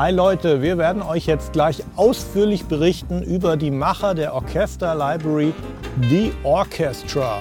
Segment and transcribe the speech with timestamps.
[0.00, 5.52] Hi Leute, wir werden euch jetzt gleich ausführlich berichten über die Macher der Orchester Library
[6.08, 7.40] The Orchestra.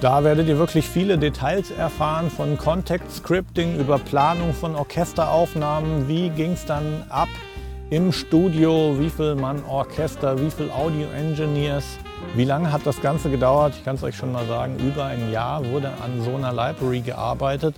[0.00, 6.30] Da werdet ihr wirklich viele Details erfahren von Contact Scripting über Planung von Orchesteraufnahmen, wie
[6.30, 7.28] ging es dann ab
[7.90, 11.84] im Studio, wie viel Mann Orchester, wie viel Audio Engineers,
[12.34, 13.74] wie lange hat das Ganze gedauert?
[13.78, 17.02] Ich kann es euch schon mal sagen, über ein Jahr wurde an so einer Library
[17.02, 17.76] gearbeitet.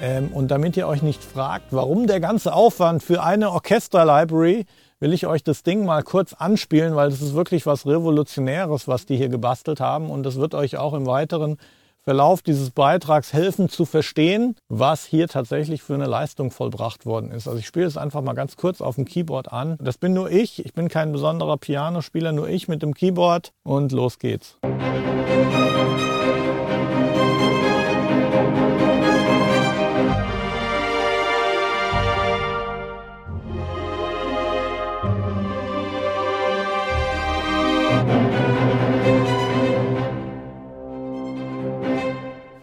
[0.00, 4.66] Ähm, und damit ihr euch nicht fragt, warum der ganze Aufwand für eine Orchester-Library,
[5.00, 9.06] will ich euch das Ding mal kurz anspielen, weil das ist wirklich was Revolutionäres, was
[9.06, 10.10] die hier gebastelt haben.
[10.10, 11.56] Und das wird euch auch im weiteren
[12.06, 17.48] Verlauf dieses Beitrags helfen zu verstehen, was hier tatsächlich für eine Leistung vollbracht worden ist.
[17.48, 19.76] Also ich spiele es einfach mal ganz kurz auf dem Keyboard an.
[19.80, 20.64] Das bin nur ich.
[20.64, 23.52] Ich bin kein besonderer Pianospieler, nur ich mit dem Keyboard.
[23.64, 24.56] Und los geht's.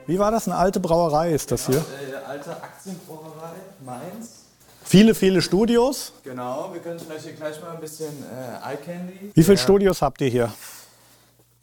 [0.08, 0.48] Wie war das?
[0.48, 1.76] Eine alte Brauerei ist das hier?
[1.76, 3.52] Ja, äh, alte Aktienbrauerei
[3.86, 4.30] Mainz.
[4.84, 6.12] Viele, viele Studios.
[6.24, 9.32] Genau, wir können vielleicht hier gleich mal ein bisschen äh, Eye Candy.
[9.34, 10.52] Wie viele Studios habt ihr hier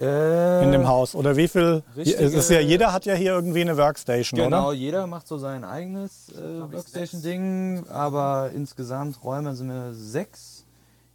[0.00, 1.14] Äh, in dem Haus?
[1.14, 1.82] Oder wie viel?
[1.96, 4.72] Es ist ja, jeder hat ja hier irgendwie eine Workstation, Genau, oder?
[4.74, 10.59] jeder macht so sein eigenes äh, Workstation-Ding, aber insgesamt Räume sind wir sechs.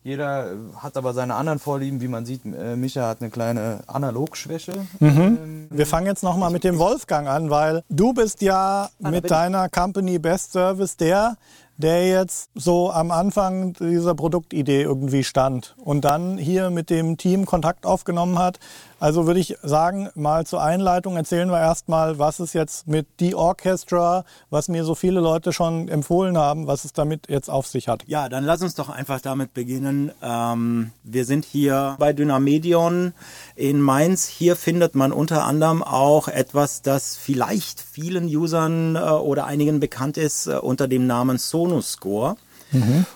[0.06, 2.46] Jeder äh, hat aber seine anderen Vorlieben, wie man sieht.
[2.46, 4.86] Äh, Micha hat eine kleine Analogschwäche.
[5.02, 9.68] Ähm, Wir fangen jetzt nochmal mit dem Wolfgang an, weil du bist ja mit deiner
[9.68, 11.38] Company Best Service der,
[11.78, 17.48] der jetzt so am Anfang dieser Produktidee irgendwie stand und dann hier mit dem Team
[17.48, 18.60] Kontakt aufgenommen hat.
[19.00, 23.36] Also würde ich sagen, mal zur Einleitung erzählen wir erstmal, was es jetzt mit The
[23.36, 27.88] Orchestra, was mir so viele Leute schon empfohlen haben, was es damit jetzt auf sich
[27.90, 28.04] hat.
[28.08, 30.12] Ja, dann lass uns doch einfach damit beginnen.
[30.22, 33.14] Ähm, wir sind hier bei Dynamedion
[33.56, 34.28] in Mainz.
[34.28, 40.18] Hier findet man unter anderem auch etwas, das vielleicht vielen Usern äh, oder einigen bekannt
[40.18, 42.38] ist äh, unter dem Namen Sonoscore.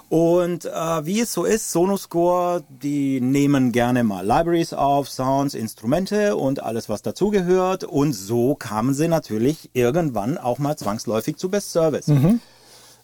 [0.10, 6.36] Und äh, wie es so ist, Sonoscore, die nehmen gerne mal Libraries auf, Sounds, Instrumente
[6.36, 7.84] und alles, was dazugehört.
[7.84, 12.08] Und so kamen sie natürlich irgendwann auch mal zwangsläufig zu Best Service.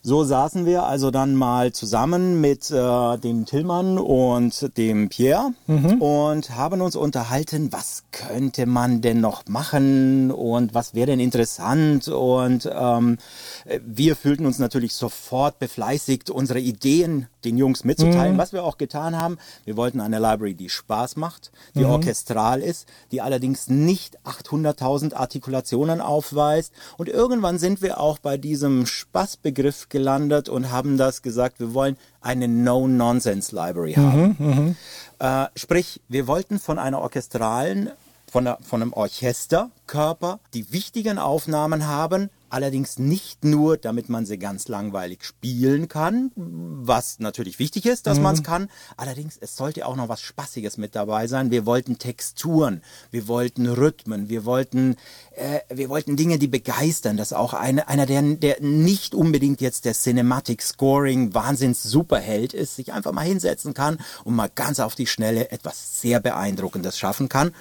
[0.08, 5.54] So saßen wir also dann mal zusammen mit äh, dem Tillmann und dem Pierre
[6.00, 12.08] und haben uns unterhalten, was könnte man denn noch machen und was wäre denn interessant
[12.08, 13.18] und ähm,
[13.66, 18.78] äh, wir fühlten uns natürlich sofort befleißigt, unsere Ideen den Jungs mitzuteilen, was wir auch
[18.78, 19.38] getan haben.
[19.64, 26.02] Wir wollten eine Library, die Spaß macht, die orchestral ist, die allerdings nicht 800.000 Artikulationen
[26.02, 26.74] aufweist.
[26.98, 31.96] Und irgendwann sind wir auch bei diesem Spaßbegriff gelandet und haben das gesagt, wir wollen
[32.20, 34.76] eine No-Nonsense-Library haben.
[35.20, 37.92] Äh, sprich, wir wollten von einer orchestralen,
[38.30, 44.38] von, einer, von einem Orchesterkörper die wichtigen Aufnahmen haben, allerdings nicht nur, damit man sie
[44.38, 48.70] ganz langweilig spielen kann, was natürlich wichtig ist, dass man es kann.
[48.98, 51.52] Allerdings, es sollte auch noch was Spaßiges mit dabei sein.
[51.52, 54.96] Wir wollten Texturen, wir wollten Rhythmen, wir wollten,
[55.36, 57.18] äh, wir wollten Dinge, die begeistern.
[57.18, 62.76] Das auch eine, einer, der, der nicht unbedingt jetzt der Cinematic Scoring Wahnsinns Superheld ist,
[62.76, 67.30] sich einfach mal hinsetzen kann und mal ganz auf die Schnelle etwas sehr Beeindruckendes schaffen
[67.30, 67.52] kann.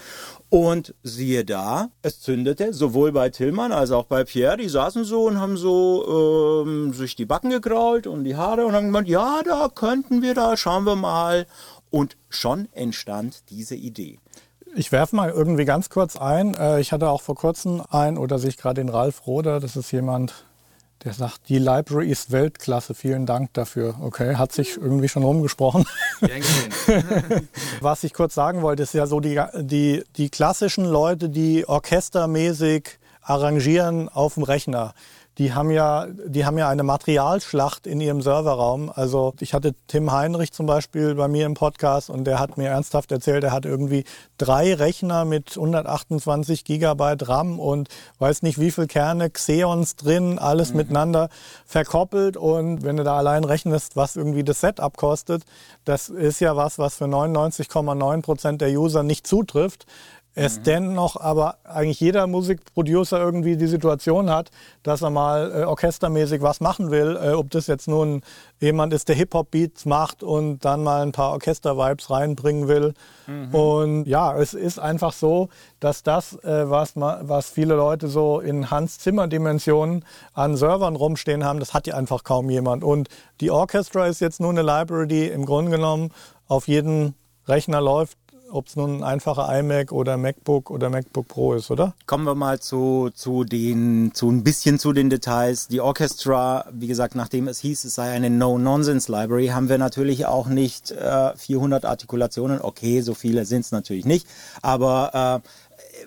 [0.50, 4.56] Und siehe da, es zündete sowohl bei Tillmann als auch bei Pierre.
[4.56, 8.72] Die saßen so und haben so ähm, sich die Backen gekrault und die Haare und
[8.74, 11.46] haben gemeint, ja, da könnten wir da, schauen wir mal.
[11.90, 14.18] Und schon entstand diese Idee.
[14.76, 16.54] Ich werfe mal irgendwie ganz kurz ein.
[16.54, 19.76] Äh, Ich hatte auch vor kurzem ein, oder sehe ich gerade den Ralf Roder, das
[19.76, 20.44] ist jemand,
[21.04, 23.96] der sagt, die Library ist Weltklasse, vielen Dank dafür.
[24.00, 25.84] Okay, hat sich irgendwie schon rumgesprochen.
[27.80, 32.98] Was ich kurz sagen wollte, ist ja so die, die, die klassischen Leute, die orchestermäßig
[33.20, 34.94] arrangieren auf dem Rechner.
[35.38, 38.90] Die haben ja, die haben ja eine Materialschlacht in ihrem Serverraum.
[38.94, 42.68] Also ich hatte Tim Heinrich zum Beispiel bei mir im Podcast und der hat mir
[42.68, 44.04] ernsthaft erzählt, er hat irgendwie
[44.38, 47.88] drei Rechner mit 128 Gigabyte RAM und
[48.18, 51.28] weiß nicht wie viel Kerne, Xeons drin, alles miteinander
[51.66, 55.42] verkoppelt und wenn du da allein rechnest, was irgendwie das Setup kostet,
[55.84, 59.86] das ist ja was, was für 99,9 Prozent der User nicht zutrifft.
[60.36, 64.50] Es dennoch aber eigentlich jeder Musikproducer irgendwie die Situation hat,
[64.82, 68.22] dass er mal äh, orchestermäßig was machen will, äh, ob das jetzt nun
[68.58, 72.94] jemand ist, der Hip-Hop-Beats macht und dann mal ein paar Orchester-Vibes reinbringen will.
[73.52, 75.48] Und ja, es ist einfach so,
[75.78, 81.74] dass das, äh, was, was viele Leute so in Hans-Zimmer-Dimensionen an Servern rumstehen haben, das
[81.74, 82.82] hat ja einfach kaum jemand.
[82.82, 83.08] Und
[83.40, 86.10] die Orchestra ist jetzt nur eine Library, die im Grunde genommen
[86.48, 87.14] auf jeden
[87.46, 88.18] Rechner läuft,
[88.50, 91.94] ob es nun ein einfacher iMac oder MacBook oder MacBook Pro ist, oder?
[92.06, 95.68] Kommen wir mal zu, zu den, zu ein bisschen zu den Details.
[95.68, 100.46] Die Orchestra, wie gesagt, nachdem es hieß, es sei eine No-Nonsense-Library, haben wir natürlich auch
[100.46, 102.60] nicht äh, 400 Artikulationen.
[102.60, 104.26] Okay, so viele sind es natürlich nicht,
[104.62, 105.48] aber äh,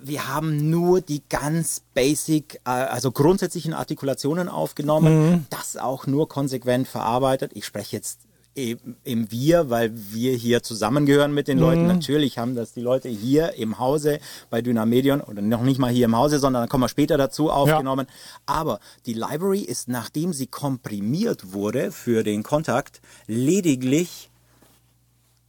[0.01, 6.87] wir haben nur die ganz basic, äh, also grundsätzlichen Artikulationen aufgenommen, das auch nur konsequent
[6.87, 7.51] verarbeitet.
[7.53, 8.26] Ich spreche jetzt
[8.57, 11.85] im, Wir, weil wir hier zusammengehören mit den Leuten.
[11.85, 14.19] Natürlich haben das die Leute hier im Hause
[14.49, 17.51] bei Dynamedion oder noch nicht mal hier im Hause, sondern dann kommen wir später dazu
[17.51, 18.07] aufgenommen.
[18.47, 24.31] Aber die Library ist, nachdem sie komprimiert wurde für den Kontakt, lediglich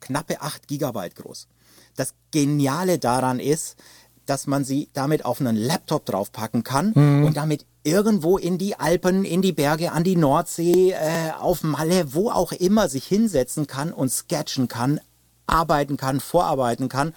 [0.01, 1.49] knappe 8 Gigabyte groß.
[1.97, 3.77] Das Geniale daran ist,
[4.27, 6.93] dass man sie damit auf einen Laptop draufpacken kann
[7.25, 12.15] und damit irgendwo in die Alpen, in die Berge, an die Nordsee, äh, auf Malle,
[12.15, 15.01] wo auch immer sich hinsetzen kann und sketchen kann,
[15.47, 17.15] arbeiten kann, vorarbeiten kann.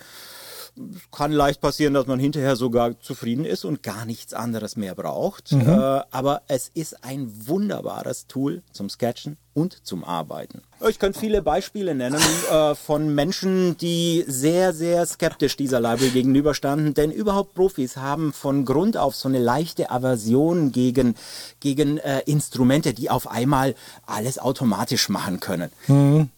[1.11, 5.51] Kann leicht passieren, dass man hinterher sogar zufrieden ist und gar nichts anderes mehr braucht.
[5.51, 10.61] Äh, aber es ist ein wunderbares Tool zum Sketchen und zum Arbeiten.
[10.87, 12.21] Ich könnte viele Beispiele nennen
[12.51, 18.65] äh, von Menschen, die sehr, sehr skeptisch dieser Library gegenüberstanden, denn überhaupt Profis haben von
[18.65, 21.15] Grund auf so eine leichte Aversion gegen,
[21.59, 23.75] gegen äh, Instrumente, die auf einmal
[24.05, 25.69] alles automatisch machen können.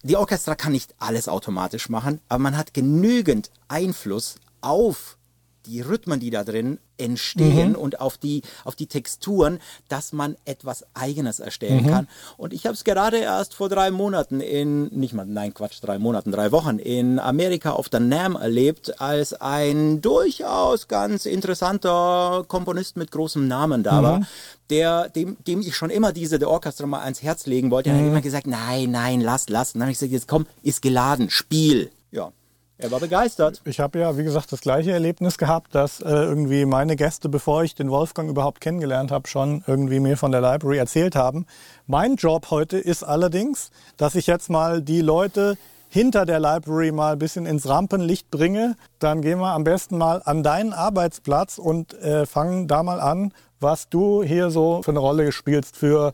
[0.04, 5.18] Die Orchestra kann nicht alles automatisch machen, aber man hat genügend Einfluss auf
[5.66, 10.86] die Rhythmen, die da drin entstehen und auf die, auf die Texturen, dass man etwas
[10.94, 12.08] Eigenes erstellen kann.
[12.38, 15.98] Und ich habe es gerade erst vor drei Monaten in, nicht mal, nein, Quatsch, drei
[16.00, 22.98] Monaten, drei Wochen in Amerika auf der NAM erlebt, als ein durchaus ganz interessanter Komponist
[22.98, 24.28] mit großem Namen da war,
[24.70, 27.90] der, dem, dem ich schon immer diese The Orchestra mal ans Herz legen wollte.
[27.90, 29.74] Er hat immer gesagt, nein, nein, lass, lass.
[29.74, 31.92] Und dann habe ich gesagt, jetzt komm, ist geladen, Spiel.
[32.12, 32.32] Ja,
[32.78, 33.62] er war begeistert.
[33.66, 37.64] Ich habe ja, wie gesagt, das gleiche Erlebnis gehabt, dass äh, irgendwie meine Gäste, bevor
[37.64, 41.46] ich den Wolfgang überhaupt kennengelernt habe, schon irgendwie mir von der Library erzählt haben.
[41.86, 47.14] Mein Job heute ist allerdings, dass ich jetzt mal die Leute hinter der Library mal
[47.14, 48.76] ein bisschen ins Rampenlicht bringe.
[48.98, 53.32] Dann gehen wir am besten mal an deinen Arbeitsplatz und äh, fangen da mal an,
[53.60, 56.14] was du hier so für eine Rolle spielst für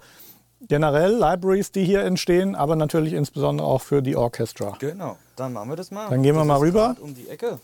[0.68, 4.76] generell Libraries, die hier entstehen, aber natürlich insbesondere auch für die Orchestra.
[4.80, 6.10] Genau, dann machen wir das mal.
[6.10, 6.96] Dann gehen wir das mal ist rüber.
[7.02, 7.60] Um die Ecke.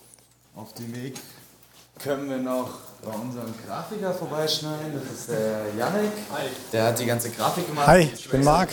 [0.56, 1.16] Auf dem Weg
[2.00, 2.70] können wir noch
[3.04, 4.94] bei unserem Grafiker vorbeischneiden.
[4.94, 6.12] Das ist der Yannick.
[6.72, 7.88] Der hat die ganze Grafik gemacht.
[7.88, 8.70] Hi, ich bin Marc.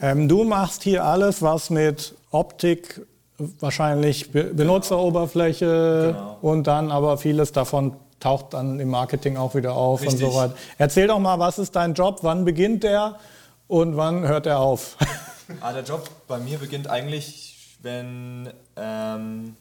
[0.00, 3.02] Ähm, du machst hier alles, was mit Optik,
[3.60, 10.00] wahrscheinlich Be Benutzeroberfläche und dann aber vieles davon taucht dann im Marketing auch wieder auf
[10.00, 10.26] und Richtig.
[10.26, 10.54] so weiter.
[10.78, 12.20] Erzähl doch mal, was ist dein Job?
[12.22, 13.16] Wann beginnt der
[13.68, 14.96] und wann hört er auf?
[15.60, 17.53] Ah, der Job bei mir beginnt eigentlich,
[17.84, 19.56] wenn ähm,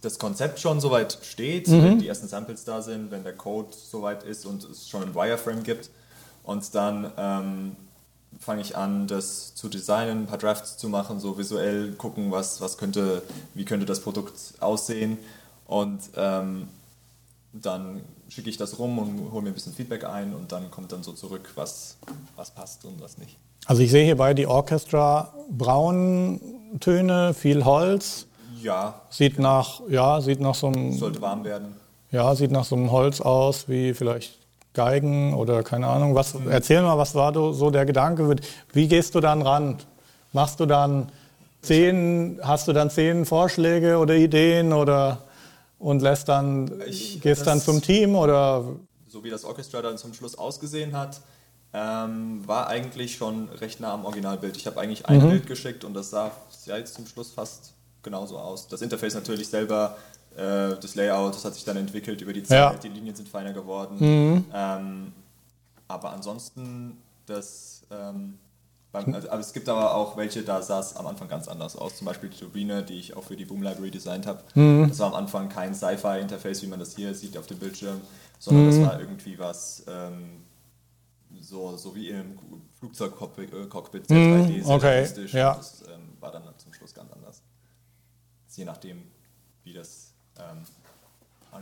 [0.00, 4.22] das Konzept schon soweit steht, wenn die ersten Samples da sind, wenn der Code soweit
[4.22, 5.90] ist und es schon ein Wireframe gibt.
[6.44, 7.76] Und dann ähm,
[8.38, 12.60] fange ich an, das zu designen, ein paar Drafts zu machen, so visuell gucken, was,
[12.60, 13.22] was könnte,
[13.54, 15.18] wie könnte das Produkt aussehen.
[15.66, 16.68] Und ähm,
[17.52, 20.92] dann schicke ich das rum und hole mir ein bisschen Feedback ein und dann kommt
[20.92, 21.96] dann so zurück, was,
[22.36, 23.36] was passt und was nicht.
[23.66, 25.34] Also ich sehe hier bei die Orchestra
[26.72, 28.26] Brauntöne, viel Holz.
[28.62, 31.74] Ja, Sieht nach, ja, sieht nach so einem, sollte warm werden.
[32.10, 34.36] ja, sieht nach so einem Holz aus, wie vielleicht
[34.74, 36.14] Geigen oder keine Ahnung.
[36.14, 38.36] Was, erzähl mal, was war so der Gedanke?
[38.72, 39.76] Wie gehst du dann ran?
[40.32, 41.10] Machst du dann
[41.62, 45.18] zehn, hast du dann zehn Vorschläge oder Ideen oder
[45.78, 48.64] und lässt dann, Ich- gehst dann zum Team oder
[49.06, 51.20] so wie das Orchestra dann zum Schluss ausgesehen hat,
[51.78, 54.56] ähm, war eigentlich schon recht nah am Originalbild.
[54.56, 56.30] Ich habe eigentlich ein Bild geschickt und das sah
[56.66, 58.68] jetzt zum Schluss fast genauso aus.
[58.68, 59.96] Das Interface natürlich selber,
[60.36, 62.74] äh, das Layout, das hat sich dann entwickelt über die Zeit, Ja.
[62.74, 63.96] die Linien sind feiner geworden.
[64.52, 65.12] Ähm,
[65.86, 68.38] aber ansonsten, das, ähm,
[68.92, 71.76] beim, also, aber es gibt aber auch welche, da sah es am Anfang ganz anders
[71.76, 71.96] aus.
[71.96, 74.40] Zum Beispiel die Turbine, die ich auch für die Boom Library designt habe.
[74.88, 78.00] Das war am Anfang kein Sci-Fi-Interface, wie man das hier sieht auf dem Bildschirm,
[78.38, 80.37] sondern das war irgendwie was ähm,
[81.48, 82.38] so, so wie im
[82.78, 85.32] Flugzeugcockpit, Cockpit, sehr 3D, sehr okay, realistisch.
[85.34, 85.54] ja.
[85.54, 87.42] Das ähm, war dann zum Schluss ganz anders.
[88.54, 89.02] Je nachdem,
[89.64, 90.64] wie das ähm,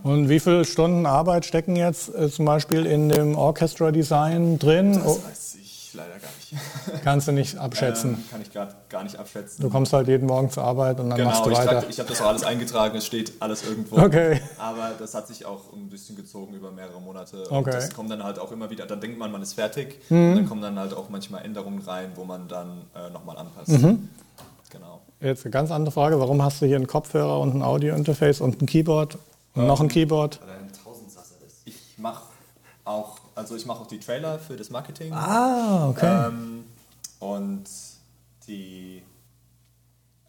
[0.02, 4.94] Und wie viele Stunden Arbeit stecken jetzt äh, zum Beispiel in dem Orchestra Design drin?
[4.94, 7.02] Das Oh, weiß ich leider gar nicht.
[7.04, 8.14] kannst du nicht abschätzen.
[8.14, 9.62] Ähm, kann ich gar, gar nicht abschätzen.
[9.62, 11.80] Du kommst halt jeden Morgen zur Arbeit und dann machst genau, du ich, weiter.
[11.80, 13.96] trag- ich habe das auch alles eingetragen, es steht alles irgendwo.
[13.98, 14.40] Okay.
[14.58, 17.38] Aber das hat sich auch ein bisschen gezogen über mehrere Monate.
[17.48, 17.70] Und Okay.
[17.70, 17.74] Mhm.
[17.74, 20.00] das kommt dann halt auch immer wieder, dann denkt man, man ist fertig.
[20.10, 23.68] Und dann kommen dann halt auch manchmal Änderungen rein, wo man dann äh, nochmal anpasst.
[23.68, 24.08] Mhm.
[24.70, 25.00] Genau.
[25.20, 26.20] Jetzt eine ganz andere Frage.
[26.20, 29.16] Warum hast du hier einen Kopfhörer und ein Audio-Interface und ein Keyboard
[29.54, 30.40] und noch ein Keyboard?
[30.42, 31.62] Weil er ein Tausendsasser ist.
[31.64, 32.24] Ich mache
[32.84, 35.12] auch, also ich mache auch die Trailer für das Marketing.
[35.12, 36.28] Ah, okay.
[36.28, 36.64] Ähm,
[37.20, 37.64] und
[38.48, 39.02] die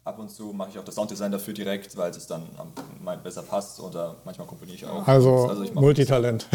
[0.04, 2.72] ab und zu mache ich auch das Sounddesign dafür direkt, weil es dann am,
[3.22, 5.06] besser passt oder manchmal komponiere ich auch.
[5.06, 6.46] Also, ich mach- Multitalent.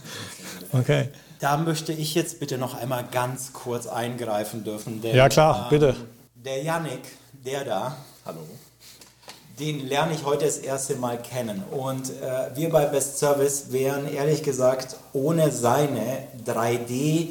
[0.72, 1.10] okay.
[1.40, 5.02] Da möchte ich jetzt bitte noch einmal ganz kurz eingreifen dürfen.
[5.02, 5.94] Denn, Ja, klar, bitte.
[6.34, 7.02] Der Yannick,
[7.44, 8.40] der da, Hallo.
[9.58, 11.62] Den lerne ich heute das erste Mal kennen.
[11.70, 17.28] Und äh, wir bei Best Service wären ehrlich gesagt ohne seine 3D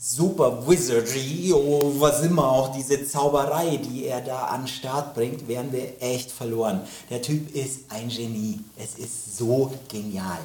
[0.00, 5.48] Super Wizardry, oh, was immer auch diese Zauberei, die er da an den Start bringt,
[5.48, 6.82] wären wir echt verloren.
[7.10, 8.60] Der Typ ist ein Genie.
[8.76, 10.38] Es ist so genial.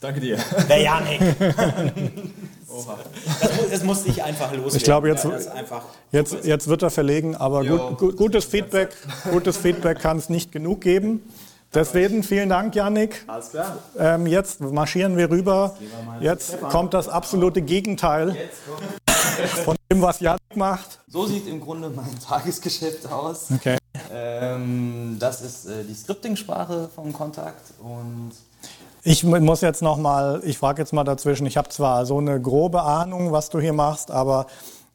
[0.00, 0.36] Danke dir.
[0.68, 1.20] Der Janik.
[1.38, 1.56] das,
[3.56, 4.76] mu- das musste ich einfach loswerden.
[4.76, 5.48] Ich glaube, jetzt- das
[6.12, 8.90] Jetzt, jetzt wird er verlegen, aber gut, gut, gutes Feedback,
[9.30, 11.22] gutes Feedback kann es nicht genug geben.
[11.72, 13.24] Deswegen vielen Dank, Yannick.
[13.26, 13.78] alles klar.
[13.98, 15.76] Ähm, jetzt marschieren wir rüber.
[16.20, 18.36] Jetzt kommt das absolute Gegenteil
[19.64, 21.00] von dem, was Yannick macht.
[21.08, 23.46] So sieht im Grunde mein Tagesgeschäft aus.
[23.52, 23.76] Okay.
[24.12, 28.30] Ähm, das ist äh, die Scripting-Sprache vom Kontakt und
[29.06, 31.46] Ich mu- muss jetzt noch mal, ich frage jetzt mal dazwischen.
[31.46, 34.46] Ich habe zwar so eine grobe Ahnung, was du hier machst, aber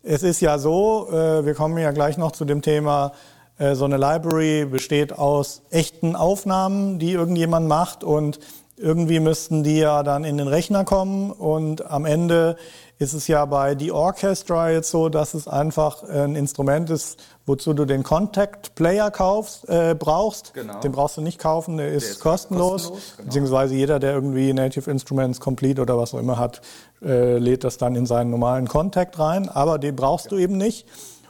[0.02, 3.12] es ist ja so, äh, wir kommen ja gleich noch zu dem Thema,
[3.60, 8.40] äh, so eine Library besteht aus echten Aufnahmen, die irgendjemand macht und
[8.80, 12.56] irgendwie müssten die ja dann in den Rechner kommen und am Ende
[12.98, 17.74] ist es ja bei The Orchestra jetzt so, dass es einfach ein Instrument ist, wozu
[17.74, 20.54] du den Contact Player kaufst, äh, brauchst.
[20.54, 20.80] Genau.
[20.82, 22.90] Den brauchst du nicht kaufen, der ist, ist kostenlos.
[22.90, 23.26] kostenlos, genau.
[23.26, 26.62] Beziehungsweise jeder, der irgendwie Native Instruments Complete oder was auch immer hat,
[27.02, 29.48] äh, lädt das dann in seinen normalen Contact rein.
[29.48, 30.86] Aber den brauchst du eben nicht.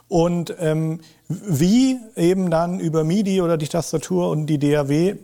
[0.08, 5.14] Und ähm, wie eben dann über MIDI oder die Tastatur und die DAW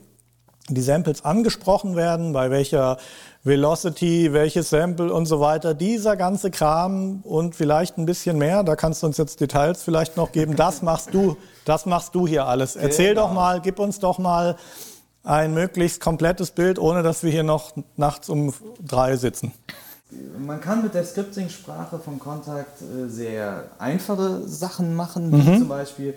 [0.68, 2.98] die Samples angesprochen werden, bei welcher
[3.44, 8.74] Velocity, welches Sample und so weiter, dieser ganze Kram und vielleicht ein bisschen mehr, da
[8.74, 12.46] kannst du uns jetzt Details vielleicht noch geben, das machst du, das machst du hier
[12.46, 12.74] alles.
[12.74, 14.56] Erzähl doch mal, gib uns doch mal
[15.22, 18.52] ein möglichst komplettes Bild, ohne dass wir hier noch nachts um
[18.84, 19.52] drei sitzen.
[20.38, 26.14] Man kann mit der Scripting-Sprache vom Kontakt äh, sehr einfache Sachen machen, wie zum Beispiel,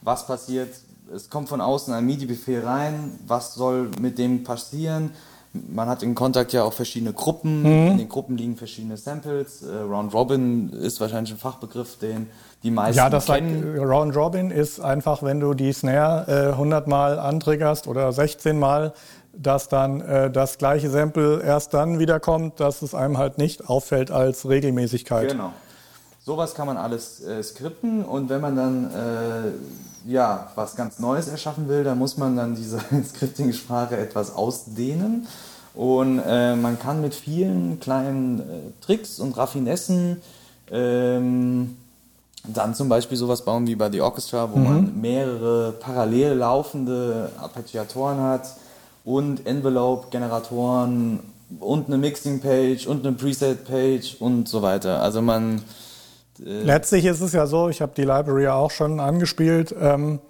[0.00, 0.68] was passiert,
[1.14, 5.10] es kommt von außen ein MIDI-Befehl rein, was soll mit dem passieren.
[5.52, 9.62] Man hat in Kontakt ja auch verschiedene Gruppen, in den Gruppen liegen verschiedene Samples.
[9.62, 12.28] Äh, Round Robin ist wahrscheinlich ein Fachbegriff, den
[12.62, 13.78] die meisten Ja, das kennen.
[13.78, 18.94] Round Robin ist einfach, wenn du die Snare äh, 100 Mal antriggerst oder 16 Mal,
[19.34, 24.10] dass dann äh, das gleiche Sample erst dann wiederkommt, dass es einem halt nicht auffällt
[24.10, 25.32] als Regelmäßigkeit.
[25.32, 25.52] Genau.
[26.24, 31.28] Sowas kann man alles äh, skripten und wenn man dann äh, ja, was ganz Neues
[31.28, 35.26] erschaffen will, dann muss man dann diese Scripting-Sprache etwas ausdehnen.
[35.74, 38.42] Und äh, man kann mit vielen kleinen äh,
[38.84, 40.20] Tricks und Raffinessen
[40.70, 41.76] ähm,
[42.46, 48.20] dann zum Beispiel sowas bauen wie bei The Orchestra, wo man mehrere parallel laufende Arpeggiatoren
[48.20, 48.56] hat
[49.04, 51.20] und Envelope-Generatoren
[51.60, 55.00] und eine Mixing-Page und eine Preset-Page und so weiter.
[55.02, 55.62] Also man
[56.38, 60.20] Letztlich ist es ja so, ich habe die Library ja auch schon angespielt, ähm,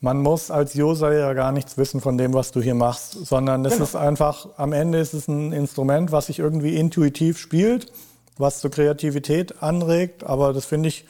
[0.00, 3.64] man muss als User ja gar nichts wissen von dem, was du hier machst, sondern
[3.64, 7.92] es ist einfach, am Ende ist es ein Instrument, was sich irgendwie intuitiv spielt,
[8.36, 11.06] was zur Kreativität anregt, aber das finde ich,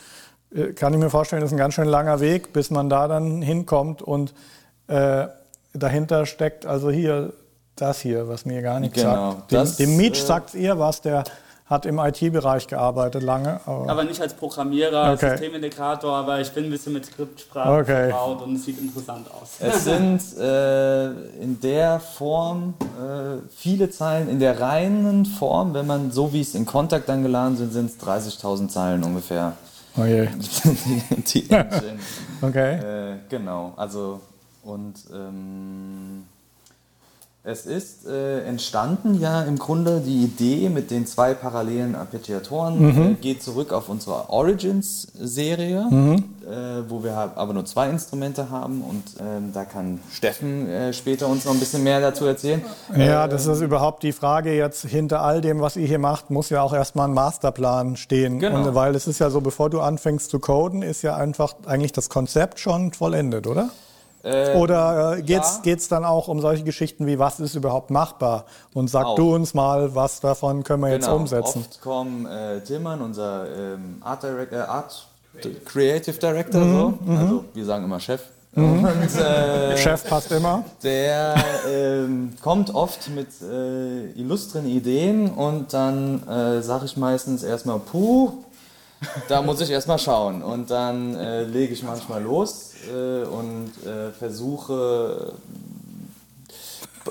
[0.54, 3.40] äh, kann ich mir vorstellen, ist ein ganz schön langer Weg, bis man da dann
[3.40, 4.34] hinkommt und
[4.88, 5.28] äh,
[5.72, 7.32] dahinter steckt also hier
[7.76, 9.50] das hier, was mir gar nichts Genau, sagt.
[9.50, 11.24] Dem, das, dem Meech äh, sagt ihr was, der
[11.72, 13.60] hat im IT-Bereich gearbeitet lange.
[13.66, 15.30] Aber Aber nicht als Programmierer, Okay.
[15.30, 18.10] Systemintegrator, aber ich bin ein bisschen mit Skriptsprache Okay.
[18.10, 19.56] vertraut und es sieht interessant aus.
[19.58, 21.10] Es sind äh,
[21.42, 26.54] in der Form äh, viele Zeilen, in der reinen Form, wenn man so wie es
[26.54, 29.54] in Kontakt dann geladen sind, sind es 30.000 Zeilen ungefähr.
[29.98, 30.28] oh je.
[30.28, 31.98] die, die Engine.
[32.42, 32.74] Okay.
[32.74, 34.20] äh, genau, also
[34.64, 36.24] und ähm,
[37.44, 43.14] Es ist äh, entstanden ja im Grunde die Idee mit den zwei parallelen Arpeggiatoren, äh,
[43.14, 49.50] geht zurück auf unsere Origins-Serie, äh, wo wir aber nur zwei Instrumente haben und ähm,
[49.52, 52.62] da kann Steffen äh, später uns noch ein bisschen mehr dazu erzählen.
[52.96, 56.48] Ja, das ist überhaupt die Frage jetzt hinter all dem, was ihr hier macht, muss
[56.48, 58.38] ja auch erstmal ein Masterplan stehen.
[58.38, 58.68] Genau.
[58.68, 61.90] Und, weil es ist ja so, bevor du anfängst zu coden, ist ja einfach eigentlich
[61.90, 63.70] das Konzept schon vollendet, oder?
[64.24, 65.62] Äh, Oder äh, geht's ja.
[65.62, 68.44] geht's dann auch um solche Geschichten wie, was ist überhaupt machbar?
[68.72, 69.16] Und sag Auch.
[69.16, 71.64] du uns mal, was davon können wir jetzt Genau, umsetzen?
[71.68, 75.06] Oft kommen äh, Tillmann, unser ähm, Art, Direct, äh, Art
[75.64, 77.12] Creative Director, Mhm, so.
[77.18, 78.20] also wir sagen immer Chef.
[78.54, 78.84] Und
[79.18, 80.62] äh, Chef passt immer.
[80.82, 81.34] der
[81.66, 88.30] ähm, kommt oft mit äh, illustren Ideen und dann äh, sage ich meistens erstmal, puh,
[89.28, 90.42] da muss ich erstmal schauen.
[90.42, 95.32] Und dann äh, lege ich manchmal los äh, und äh, versuche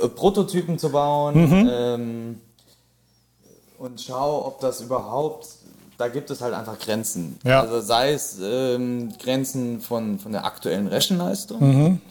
[0.02, 2.42] äh, Prototypen zu bauen ähm,
[3.78, 5.48] und schaue, ob das überhaupt,
[5.98, 7.40] da gibt es halt einfach Grenzen.
[7.44, 7.62] Ja.
[7.62, 12.02] Also sei es ähm, Grenzen von, von der aktuellen Rechenleistung Mhm.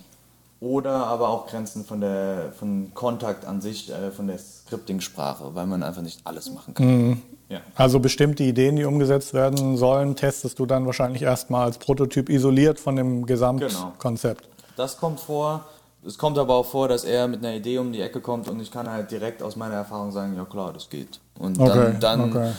[0.61, 5.67] Oder aber auch Grenzen von der von Kontakt an sich, äh, von der Scripting-Sprache, weil
[5.67, 6.87] man einfach nicht alles machen kann.
[6.87, 7.23] Mhm.
[7.49, 7.61] Ja.
[7.75, 12.79] Also bestimmte Ideen, die umgesetzt werden sollen, testest du dann wahrscheinlich erstmal als Prototyp isoliert
[12.79, 14.49] von dem Gesamtkonzept.
[14.76, 15.64] Das kommt vor.
[16.07, 18.61] Es kommt aber auch vor, dass er mit einer Idee um die Ecke kommt und
[18.61, 21.21] ich kann halt direkt aus meiner Erfahrung sagen, ja klar, das geht.
[21.38, 22.52] Und Okay, dann, dann okay.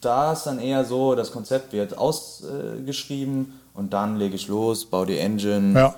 [0.00, 5.06] da ist dann eher so, das Konzept wird ausgeschrieben und dann lege ich los, baue
[5.06, 5.94] die Engine Ja.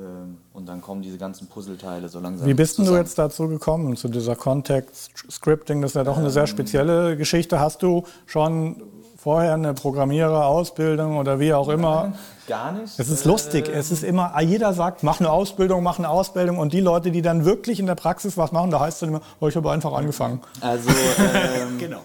[0.00, 3.06] Ähm, und dann kommen diese ganzen Puzzleteile so langsam Wie bist denn du zusammen.
[3.06, 5.82] jetzt dazu gekommen, zu dieser Context-Scripting?
[5.82, 7.60] Das ist ja doch eine sehr spezielle Geschichte.
[7.60, 8.82] Hast du schon
[9.22, 12.14] vorher eine Programmierer-Ausbildung oder wie auch immer?
[12.48, 12.98] Gar nicht.
[12.98, 13.68] Es ist lustig.
[13.68, 16.56] Es ist immer, jeder sagt, mach eine Ausbildung, mach eine Ausbildung.
[16.56, 19.10] Und die Leute, die dann wirklich in der Praxis was machen, da heißt es dann
[19.10, 20.40] immer, oh, ich habe einfach angefangen.
[20.62, 22.00] Also, ähm, Genau.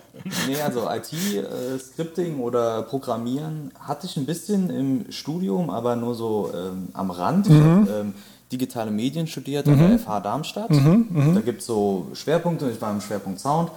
[0.48, 6.90] Nee, also IT-Scripting oder Programmieren hatte ich ein bisschen im Studium, aber nur so ähm,
[6.94, 7.48] am Rand.
[7.48, 8.14] Ich habe ähm,
[8.52, 10.70] digitale Medien studiert an der FH Darmstadt.
[10.70, 13.72] Da gibt es so Schwerpunkte, ich war im Schwerpunkt Sound.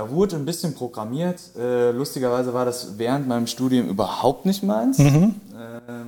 [0.00, 1.38] Da wurde ein bisschen programmiert.
[1.58, 4.98] Äh, lustigerweise war das während meinem Studium überhaupt nicht meins.
[4.98, 5.34] Ähm,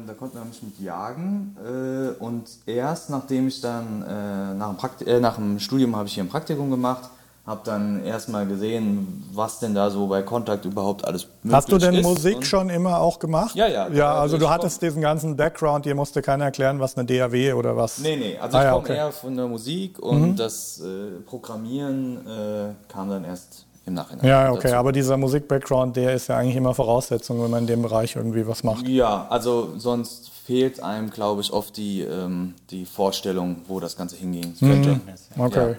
[0.06, 1.54] da konnte man mich mit jagen.
[1.62, 6.08] Äh, und erst nachdem ich dann äh, nach, dem Prakti äh, nach dem Studium habe
[6.08, 7.10] ich hier ein Praktikum gemacht,
[7.46, 11.76] habe dann erstmal gesehen, was denn da so bei Kontakt überhaupt alles möglich Hast du
[11.76, 12.02] denn ist.
[12.04, 13.54] Musik Und- schon immer auch gemacht?
[13.56, 13.88] Ja, ja.
[13.88, 17.52] Ja, also du komm- hattest diesen ganzen Background, dir musste keiner erklären, was eine DAW
[17.54, 17.98] oder was.
[17.98, 18.92] Nee, nee, also Ah, ich ja, komme okay.
[18.92, 18.98] Mhm.
[18.98, 24.26] eher von der Musik und das äh, Programmieren äh, kam dann erst im Nachhinein.
[24.26, 24.76] Ja, okay, dazu.
[24.76, 28.46] aber dieser Musik-Background, der ist ja eigentlich immer Voraussetzung, wenn man in dem Bereich irgendwie
[28.46, 28.86] was macht.
[28.86, 34.16] Ja, also sonst fehlt einem, glaube ich, oft die, ähm, die Vorstellung, wo das Ganze
[34.16, 35.00] hingehen könnte.
[35.38, 35.72] Okay.
[35.72, 35.76] Ja.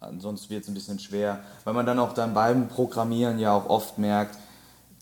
[0.00, 3.68] Ansonsten wird es ein bisschen schwer, weil man dann auch dann beim Programmieren ja auch
[3.68, 4.36] oft merkt,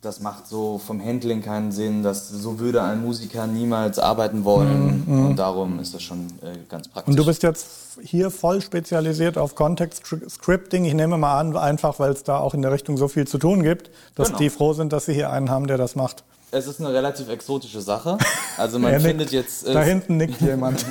[0.03, 5.05] das macht so vom Handling keinen Sinn, dass so würde ein Musiker niemals arbeiten wollen
[5.07, 7.11] und darum ist das schon äh, ganz praktisch.
[7.13, 7.67] Und du bist jetzt
[8.03, 10.85] hier voll spezialisiert auf Context-Scripting.
[10.87, 13.39] Ich nehme mal an, einfach weil es da auch in der Richtung so viel zu
[13.39, 14.39] tun gibt, dass Genau.
[14.41, 16.25] die froh sind, dass sie hier einen haben, der das macht.
[16.51, 18.19] es ist eine relativ exotische Sache.
[18.59, 19.09] Also man Er nickt.
[19.09, 20.85] findet jetzt äh, Da hinten nickt jemand.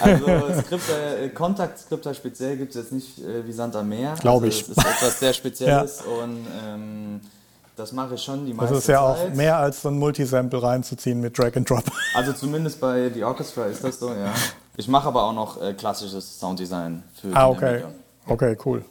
[0.00, 0.24] Also
[0.62, 0.92] Skripte,
[1.24, 4.14] äh, Kontaktskripter speziell gibt es jetzt nicht äh, wie Sand am Meer.
[4.20, 4.66] Glaub also, ich.
[4.66, 7.20] Das ist etwas sehr Spezielles und ähm,
[7.76, 9.34] das mache ich schon die Das meiste ist ja auch Zeit.
[9.36, 11.84] mehr als so ein Multisample reinzuziehen mit Drag and Drop.
[12.14, 14.32] Also zumindest bei The Orchestra ist das so, ja.
[14.76, 17.82] Ich mache aber auch noch äh, klassisches Sounddesign für Ah, die okay.
[18.26, 18.84] Okay, cool.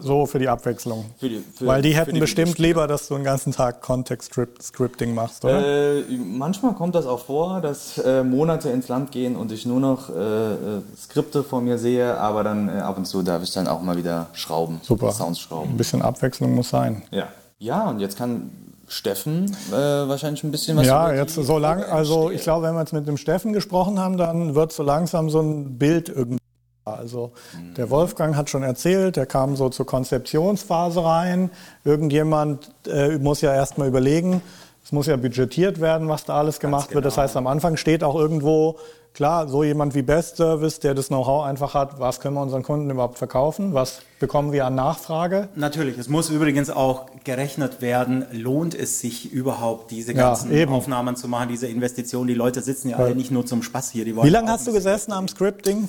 [0.00, 1.06] So für die Abwechslung.
[1.18, 2.68] Für die, für, Weil die hätten bestimmt Videospiele.
[2.68, 5.98] lieber, dass du den ganzen Tag Context-Scripting machst, oder?
[6.00, 9.80] Äh, manchmal kommt das auch vor, dass äh, Monate ins Land gehen und ich nur
[9.80, 10.12] noch äh,
[10.52, 13.80] äh, Skripte vor mir sehe, aber dann äh, ab und zu darf ich dann auch
[13.80, 15.12] mal wieder schrauben, Super.
[15.12, 15.76] Sounds Ein schrauben.
[15.76, 17.02] bisschen Abwechslung muss sein.
[17.10, 17.28] Ja.
[17.58, 18.50] Ja, und jetzt kann
[18.88, 22.80] Steffen äh, wahrscheinlich ein bisschen was Ja, jetzt so lang, also ich glaube, wenn wir
[22.80, 26.38] jetzt mit dem Steffen gesprochen haben, dann wird so langsam so ein Bild irgendwie.
[26.84, 27.32] Also
[27.76, 31.50] der Wolfgang hat schon erzählt, der kam so zur Konzeptionsphase rein.
[31.84, 34.40] Irgendjemand äh, muss ja erstmal überlegen,
[34.84, 37.04] es muss ja budgetiert werden, was da alles gemacht wird.
[37.04, 38.78] Das heißt, am Anfang steht auch irgendwo,
[39.16, 42.62] klar, so jemand wie Best Service, der das Know-how einfach hat, was können wir unseren
[42.62, 45.48] Kunden überhaupt verkaufen, was bekommen wir an Nachfrage.
[45.54, 50.70] Natürlich, es muss übrigens auch gerechnet werden, lohnt es sich überhaupt, diese Ja, ganzen eben.
[50.70, 52.28] Aufnahmen zu machen, diese Investitionen.
[52.28, 54.04] Die Leute sitzen ja alle nicht nur zum Spaß hier.
[54.04, 55.88] Die Wie lange hast du gesessen am Scripting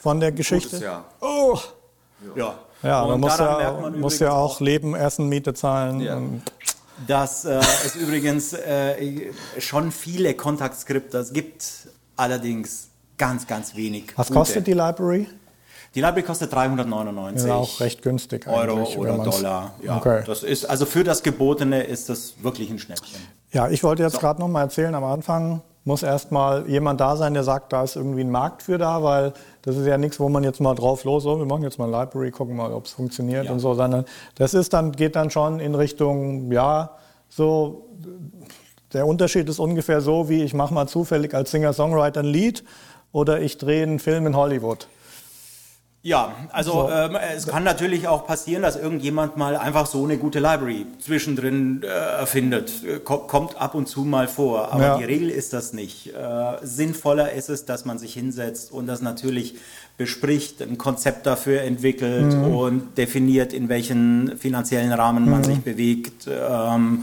[0.00, 0.70] von der Geschichte?
[0.70, 1.04] Gutes Jahr.
[1.20, 1.56] Oh,
[2.34, 6.00] Ja, Ja, Und man muss ja, merkt man muss ja auch leben, essen, Miete zahlen.
[6.00, 6.16] Ja.
[6.16, 6.42] Und
[7.06, 11.62] dass äh, es übrigens äh, schon viele Kontaktskripte gibt,
[12.18, 14.12] allerdings ganz, ganz wenig.
[14.16, 14.38] Was gute.
[14.38, 15.26] kostet die Library?
[15.94, 19.74] Die Library kostet 399 Ist auch recht günstig Euro oder Dollar.
[19.82, 20.22] Ja, Okay.
[20.26, 23.18] das ist also für das Gebotene ist das wirklich ein Schnäppchen.
[23.52, 27.16] Ja, ich wollte jetzt gerade noch mal erzählen, am Anfang muss erst mal jemand da
[27.16, 30.20] sein, der sagt, da ist irgendwie ein Markt für da, weil das ist ja nichts,
[30.20, 32.70] wo man jetzt mal drauf los, so, wir machen jetzt mal eine Library, gucken mal,
[32.74, 33.52] ob es funktioniert Ja.
[33.52, 34.04] und so, sondern
[34.34, 36.90] das ist dann, geht dann schon in Richtung, ja,
[37.30, 37.86] so,
[38.92, 42.64] der Unterschied ist ungefähr so, wie ich mache mal zufällig als Singer-Songwriter ein Lied
[43.12, 44.88] oder ich drehe einen Film in Hollywood.
[46.00, 46.90] Ja, also So.
[46.90, 51.82] ähm, es kann natürlich auch passieren, dass irgendjemand mal einfach so eine gute Library zwischendrin
[51.82, 52.72] äh, erfindet.
[52.84, 54.96] Äh, ko- kommt ab und zu mal vor, aber Ja.
[54.98, 56.14] die Regel ist das nicht.
[56.14, 59.56] Äh, sinnvoller ist es, dass man sich hinsetzt und das natürlich
[59.98, 62.54] bespricht, ein Konzept dafür entwickelt Mhm.
[62.56, 66.28] und definiert, in welchen finanziellen Rahmen man sich bewegt.
[66.28, 67.02] Ähm,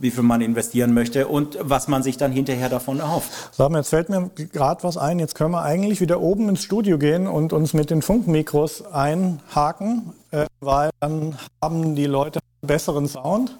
[0.00, 3.30] wie viel man investieren möchte und was man sich dann hinterher davon erhofft.
[3.52, 5.18] Sag mal, jetzt fällt mir gerade was ein.
[5.18, 10.12] Jetzt können wir eigentlich wieder oben ins Studio gehen und uns mit den Funkmikros einhaken,
[10.30, 13.56] äh, weil dann haben die Leute einen besseren Sound.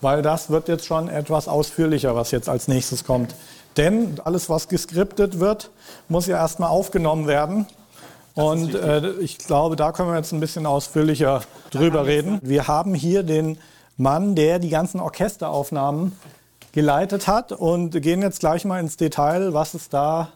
[0.00, 3.34] Weil das wird jetzt schon etwas ausführlicher, was jetzt als nächstes kommt.
[3.76, 5.70] Denn alles, was geskriptet wird,
[6.08, 7.66] muss ja erstmal aufgenommen werden.
[8.34, 12.38] Und äh, ich glaube, da können wir jetzt ein bisschen ausführlicher drüber reden.
[12.42, 13.58] Wir haben hier den
[13.98, 16.12] Mann, der die ganzen Orchesteraufnahmen
[16.72, 20.32] geleitet hat und gehen jetzt gleich mal ins Detail, was es da,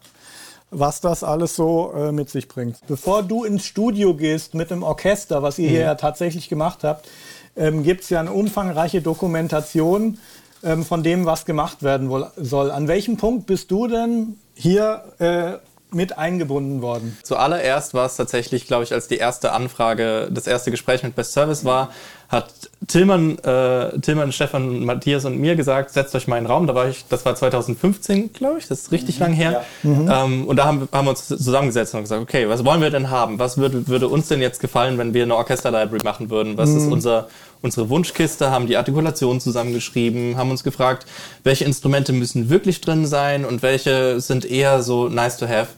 [0.70, 2.78] was das alles so äh, mit sich bringt.
[2.88, 7.08] Bevor du ins Studio gehst mit dem Orchester, was ihr hier ja tatsächlich gemacht habt,
[7.56, 10.18] ähm, gibt es ja eine umfangreiche Dokumentation
[10.64, 12.70] ähm, von dem, was gemacht werden soll.
[12.70, 15.58] An welchem Punkt bist du denn hier äh,
[15.94, 17.18] mit eingebunden worden?
[17.22, 21.32] Zuallererst war es tatsächlich, glaube ich, als die erste Anfrage, das erste Gespräch mit Best
[21.32, 21.90] Service war,
[22.32, 22.48] hat
[22.88, 26.66] Tillmann, äh, Tillmann, Stefan, Matthias und mir gesagt, setzt euch mal in den Raum.
[26.66, 29.64] Da war ich, das war 2015, glaube ich, das ist richtig lang her.
[29.84, 33.10] Ähm, und da haben, haben wir uns zusammengesetzt und gesagt, okay, was wollen wir denn
[33.10, 33.38] haben?
[33.38, 36.56] Was würde, würde uns denn jetzt gefallen, wenn wir eine Orchester-Library machen würden?
[36.56, 37.28] Was ist unser,
[37.60, 38.50] unsere Wunschkiste?
[38.50, 41.06] Haben die Artikulation zusammengeschrieben, haben uns gefragt,
[41.44, 45.68] welche Instrumente müssen wirklich drin sein und welche sind eher so nice to have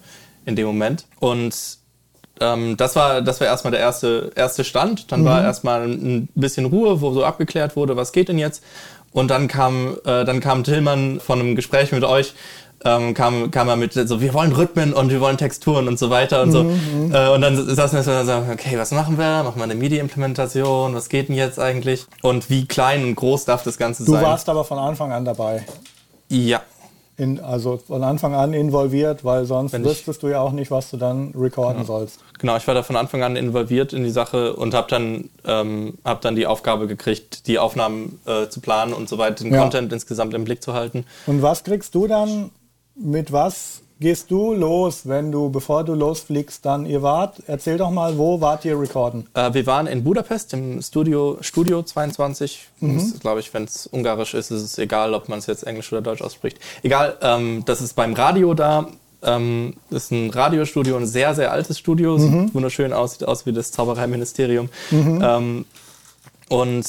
[0.47, 1.05] in dem Moment.
[1.19, 1.83] Und
[2.41, 5.13] ähm, das war das war erstmal der erste erste Stand.
[5.13, 8.63] Dann war erstmal ein bisschen Ruhe, wo so abgeklärt wurde, was geht denn jetzt.
[9.13, 12.35] Und dann kam äh, dann kam Tillmann von einem Gespräch mit euch.
[12.87, 16.11] Ähm, kam, kam er mit so, wir wollen Rhythmen und wir wollen Texturen und so
[16.11, 16.61] weiter und so.
[17.13, 19.43] Äh, und dann saßen wir so und sagen, okay, was machen wir?
[19.43, 20.95] Machen wir eine MIDI-Implementation?
[20.95, 22.05] Was geht denn jetzt eigentlich?
[22.21, 24.23] Und wie klein und groß darf das Ganze Du sein?
[24.23, 25.65] warst aber von Anfang an dabei.
[26.29, 26.61] ja,
[27.17, 30.91] In, also von Anfang an involviert, weil sonst Wenn wüsstest du ja auch nicht, was
[30.91, 32.19] du dann recorden sollst.
[32.41, 35.95] Genau, ich war da von Anfang an involviert in die Sache und habe dann, ähm,
[36.05, 39.61] hab dann die Aufgabe gekriegt, die Aufnahmen äh, zu planen und so weiter, den Ja.
[39.61, 41.07] Content insgesamt im Blick zu halten.
[41.27, 42.51] Und was kriegst du dann,
[42.97, 47.43] mit was gehst du los, wenn du, bevor du losfliegst, dann ihr wart?
[47.47, 49.27] Erzähl doch mal, wo wart ihr recorden?
[49.35, 52.69] Äh, wir waren in Budapest im Studio, Studio 22.
[52.81, 53.15] Mhm.
[53.21, 56.03] Glaube ich, wenn es ungarisch ist, ist es egal, ob man es jetzt Englisch oder
[56.03, 56.59] Deutsch ausspricht.
[56.83, 58.89] Egal, ähm, das ist beim Radio da.
[59.23, 62.19] Ähm, das ist ein Radiostudio, ein sehr, sehr altes Studio.
[62.19, 62.53] Sieht Mhm.
[62.53, 64.69] wunderschön aus, sieht aus wie das Zaubereiministerium.
[64.93, 65.65] Ähm,
[66.49, 66.85] und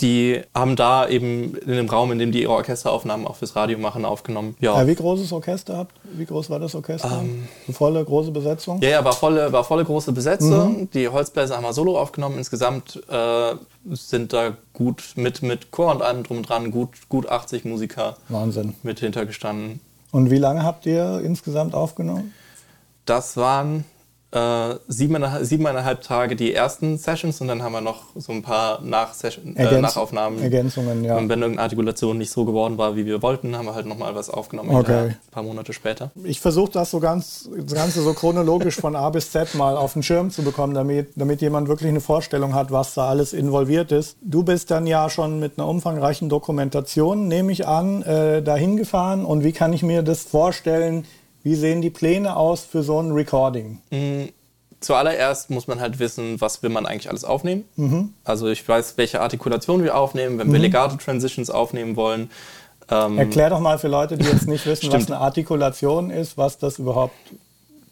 [0.00, 3.78] die haben da eben in dem Raum, in dem die ihre Orchesteraufnahmen auch fürs Radio
[3.78, 4.56] machen, aufgenommen.
[4.60, 5.92] Ja, Ja, wie großes Orchester habt?
[6.04, 7.10] Wie groß war das Orchester?
[7.10, 8.80] Eine volle, große Besetzung?
[8.80, 10.88] Ja, ja, war volle, war volle große Besetzung.
[10.92, 12.38] Die Holzbläser haben wir solo aufgenommen.
[12.38, 13.54] Insgesamt äh,
[13.90, 18.74] sind da gut mit, mit Chor und allem drum dran gut, gut 80 Musiker Wahnsinn.
[18.82, 19.80] mit hintergestanden.
[20.12, 22.32] Und wie lange habt ihr insgesamt aufgenommen?
[23.04, 23.84] Das waren
[24.34, 28.80] äh, siebeneinhalb, siebeneinhalb Tage die ersten Sessions und dann haben wir noch so ein paar
[28.82, 30.42] Nachsession, äh, Nachaufnahmen.
[30.42, 31.16] Ergänzungen, ja.
[31.16, 34.14] Und wenn irgendeine Artikulation nicht so geworden war, wie wir wollten, haben wir halt nochmal
[34.16, 35.10] was aufgenommen, Okay.
[35.10, 36.10] ein paar Monate später.
[36.24, 39.92] Ich versuche das so ganz, das Ganze so chronologisch von A bis Z mal auf
[39.92, 43.92] den Schirm zu bekommen, damit, damit jemand wirklich eine Vorstellung hat, was da alles involviert
[43.92, 44.16] ist.
[44.20, 49.24] Du bist dann ja schon mit einer umfangreichen Dokumentation, nehme ich an, äh, dahin gefahren.
[49.24, 51.04] Und wie kann ich mir das vorstellen?
[51.44, 53.78] Wie sehen die Pläne aus für so ein Recording?
[54.80, 57.64] Zuallererst muss man halt wissen, was will man eigentlich alles aufnehmen.
[57.76, 58.14] Mhm.
[58.24, 62.30] Also ich weiß, welche Artikulation wir aufnehmen, wenn wir Legato-Transitions aufnehmen wollen.
[62.90, 66.58] Ähm, Erklär doch mal für Leute, die jetzt nicht wissen, was eine Artikulation ist, was
[66.58, 67.14] das überhaupt,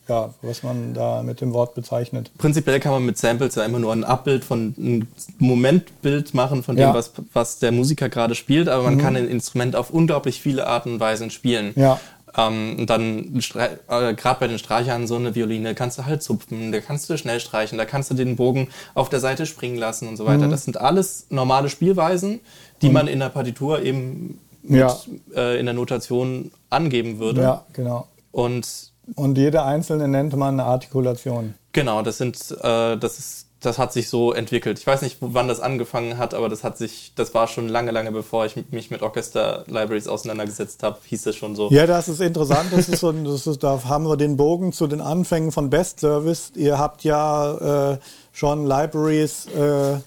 [0.06, 2.30] ja, was man da mit dem Wort bezeichnet.
[2.36, 6.76] prinzipiell kann man mit Samples ja immer nur ein Abbild von ein Momentbild machen von
[6.76, 6.90] dem, Ja.
[6.90, 6.94] Mhm.
[6.94, 10.94] was, was der Musiker gerade spielt, aber man kann ein Instrument auf unglaublich viele Arten
[10.94, 11.72] und Weisen spielen.
[11.76, 11.98] Ja.
[12.37, 16.73] Ähm, und dann äh, gerade bei den Streichern so eine Violine kannst du halt zupfen,
[16.73, 20.09] da kannst du schnell streichen, da kannst du den Bogen auf der Seite springen lassen
[20.09, 20.29] und so Mhm.
[20.29, 20.49] weiter.
[20.49, 22.40] Das sind alles normale Spielweisen,
[22.81, 24.97] die man in der Partitur eben mit, Ja.
[25.35, 27.42] äh, in der Notation angeben würde.
[27.42, 28.07] Ja, genau.
[28.31, 31.55] Und Und jede einzelne nennt man eine Artikulation.
[31.73, 34.79] Genau, das sind, äh, das ist, das hat sich so entwickelt.
[34.79, 37.90] Ich weiß nicht, wann das angefangen hat, aber das hat sich, das war schon lange,
[37.92, 41.70] lange bevor ich mich mit Orchester-Libraries auseinandergesetzt habe, hieß das schon so.
[41.70, 42.68] Ja, das ist interessant.
[42.72, 46.01] Das ist so, das ist, da haben wir den Bogen zu den Anfängen von Best
[46.01, 46.53] Service.
[46.57, 47.98] Ihr habt ja äh,
[48.33, 49.98] schon Libraries äh,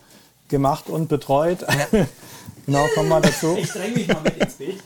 [0.50, 1.60] gemacht und betreut.
[2.66, 3.56] genau, kommen wir dazu.
[3.58, 4.84] Ich dränge mich mal mit ins Bild.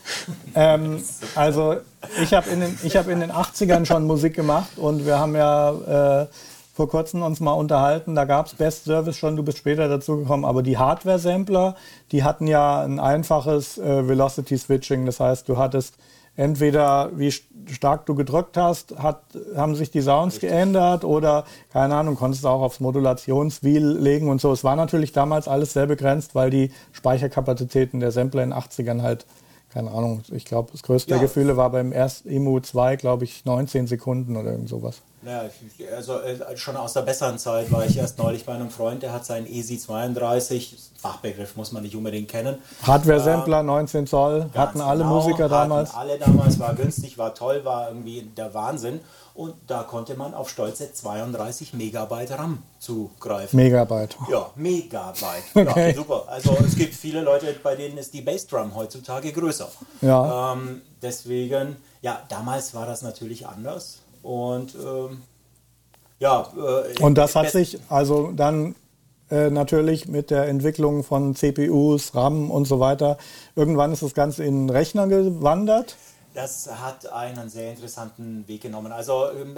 [0.54, 1.02] Ähm,
[1.34, 1.76] also
[2.22, 5.34] ich habe in, den- ich hab in den 80ern schon Musik gemacht und wir haben
[5.36, 6.26] ja äh,
[6.80, 10.46] vor kurzem uns mal unterhalten, da gab es Best Service schon, du bist später dazugekommen,
[10.46, 11.74] aber die Hardware-Sampler,
[12.10, 15.96] die hatten ja ein einfaches äh, Velocity-Switching, das heißt, du hattest
[16.36, 19.20] entweder wie st- stark du gedrückt hast, hat,
[19.54, 24.40] haben sich die Sounds geändert oder keine Ahnung, konntest du auch aufs Modulationswheel legen und
[24.40, 24.50] so.
[24.50, 29.02] Es war natürlich damals alles sehr begrenzt, weil die Speicherkapazitäten der Sampler in den 80ern
[29.02, 29.26] halt
[29.72, 31.22] keine Ahnung, ich glaube, das größte der Ja.
[31.22, 35.00] Gefühle war beim ersten Emu 2, glaube ich, 19 Sekunden oder irgend sowas.
[35.22, 35.44] Ja,
[35.78, 39.02] ich- also äh, schon aus der besseren Zeit war ich erst neulich bei einem Freund,
[39.02, 42.56] der hat seinen ESI 32, Fachbegriff muss man nicht unbedingt kennen.
[42.82, 45.94] Hardware-Sampler, 19 Zoll, hatten alle genau, Musiker hatten damals.
[45.94, 49.00] Alle damals, war günstig, war toll, war irgendwie der Wahnsinn.
[49.34, 53.56] Und da konnte man auf stolze 32 Megabyte RAM zugreifen.
[53.58, 54.16] Megabyte.
[54.30, 55.44] Ja, Megabyte.
[55.54, 55.90] Okay.
[55.90, 56.24] Ja, super.
[56.28, 59.68] Also es gibt viele Leute, bei denen ist die Bassdrum heutzutage größer.
[60.02, 60.52] Ja.
[60.54, 63.99] Ähm, deswegen, ja, damals war das natürlich anders.
[64.22, 65.22] Und ähm,
[66.18, 66.46] ja.
[66.56, 68.74] Äh, Und das hat sich also dann
[69.30, 73.16] äh, natürlich mit der Entwicklung von CPUs, RAM und so weiter,
[73.54, 75.96] irgendwann ist das Ganze in den Rechner gewandert.
[76.34, 78.92] Das hat einen sehr interessanten Weg genommen.
[78.92, 79.56] Also ähm,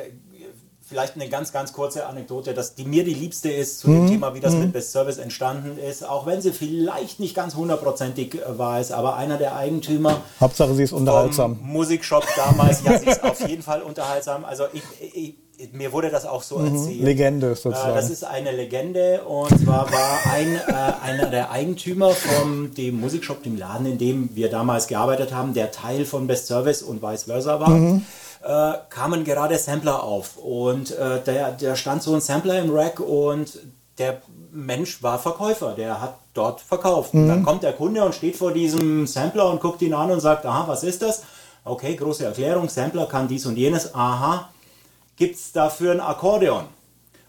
[0.93, 4.35] vielleicht eine ganz, ganz kurze Anekdote, dass die mir die liebste ist zu dem Thema,
[4.35, 8.59] wie das mit Best Service entstanden ist, auch wenn sie vielleicht nicht ganz hundertprozentig äh,
[8.59, 11.59] weiß, aber einer der Eigentümer Hauptsache sie ist unterhaltsam.
[11.63, 14.45] Musikshop damals, ja, sie ist auf jeden Fall unterhaltsam.
[14.45, 14.83] Also ich,
[15.15, 15.35] ich,
[15.73, 17.03] mir wurde das auch so erzählt.
[17.03, 17.95] Legende Äh, sozusagen.
[17.95, 23.43] Das ist eine Legende und zwar war ein, äh, einer der Eigentümer von dem Musikshop,
[23.43, 27.25] dem Laden, in dem wir damals gearbeitet haben, der Teil von Best Service und vice
[27.25, 27.71] versa war.
[28.43, 32.99] Äh, kamen gerade Sampler auf und äh, der, der stand so ein Sampler im Rack
[32.99, 33.57] und
[33.99, 37.15] der Mensch war Verkäufer, der hat dort verkauft.
[37.15, 40.19] Und dann kommt der Kunde und steht vor diesem Sampler und guckt ihn an und
[40.19, 41.23] sagt, aha, was ist das?
[41.65, 44.49] Okay, große Erklärung, Sampler kann dies und jenes, aha,
[45.17, 46.65] gibt es dafür ein Akkordeon?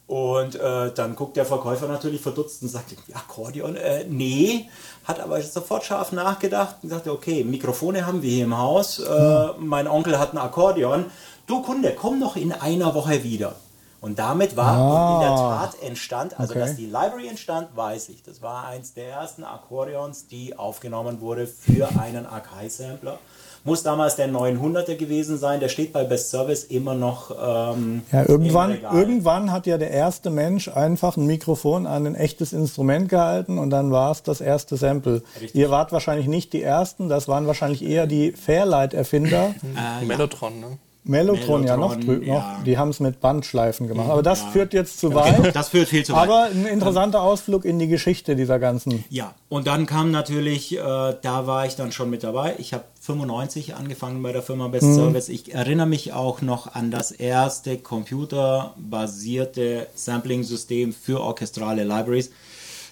[0.06, 3.76] Und äh, dann guckt der Verkäufer natürlich verdutzt und sagt, Akkordeon?
[3.78, 4.70] Äh, nee,
[5.06, 9.48] hat aber sofort scharf nachgedacht und sagte, okay, Mikrofone haben wir hier im Haus, äh,
[9.60, 11.06] mein Onkel hat ein Akkordeon.
[11.48, 13.56] Du Kunde, komm noch in einer Woche wieder.
[14.02, 16.60] Und damit war und in der Tat entstand, also Okay.
[16.60, 18.22] dass die Library entstand, weiß ich.
[18.24, 23.18] Das war eins der ersten Akkordeons, die aufgenommen wurde für einen Akai-Sampler.
[23.65, 28.23] Muss damals der 900er gewesen sein, der steht bei Best Service immer noch ähm, Ja,
[28.23, 28.93] im irgendwann, Regal.
[28.99, 33.69] irgendwann hat ja der erste Mensch einfach ein Mikrofon an ein echtes Instrument gehalten und
[33.69, 35.23] dann war es das erste Sample.
[35.54, 39.56] Ihr wart wahrscheinlich nicht die Ersten, das waren wahrscheinlich eher die Fairlight-Erfinder.
[40.06, 40.78] Mellotron, ne?
[41.06, 42.62] Mellotron, ja noch, Mellotron, drü- noch ja.
[42.66, 44.10] die haben es mit Bandschleifen gemacht.
[44.10, 45.54] Aber das führt jetzt zu weit.
[45.56, 46.24] Das führt viel zu weit.
[46.30, 49.04] Aber ein interessanter Ausflug in die Geschichte dieser ganzen.
[49.10, 52.56] Ja, und dann kam natürlich, äh, da war ich dann schon mit dabei.
[52.58, 54.96] Ich habe 95 angefangen bei der Firma Best Mhm.
[54.96, 55.30] Service.
[55.30, 62.32] Ich erinnere mich auch noch an das erste computerbasierte Sampling-System für orchestrale Libraries.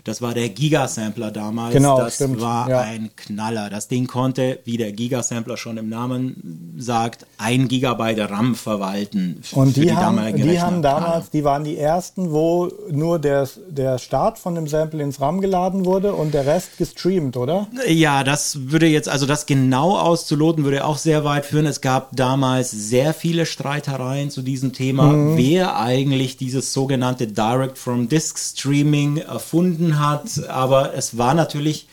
[0.03, 1.73] Das war der Gigasampler damals.
[1.73, 2.81] Genau, das stimmt, war ja.
[2.81, 3.69] ein Knaller.
[3.69, 9.41] Das Ding konnte, wie der Gigasampler schon im Namen sagt, ein Gigabyte RAM verwalten.
[9.51, 13.97] Und für die, haben, die haben damals, die waren die ersten, wo nur der, der
[13.99, 17.67] Start von dem Sample ins RAM geladen wurde und der Rest gestreamt, oder?
[17.87, 21.65] Ja, das würde jetzt, also das genau auszuloten, würde auch sehr weit führen.
[21.65, 25.37] Es gab damals sehr viele Streitereien zu diesem Thema, Mhm.
[25.37, 30.47] wer eigentlich dieses sogenannte Direct from Disk Streaming erfunden hat.
[30.49, 31.87] Aber es war natürlich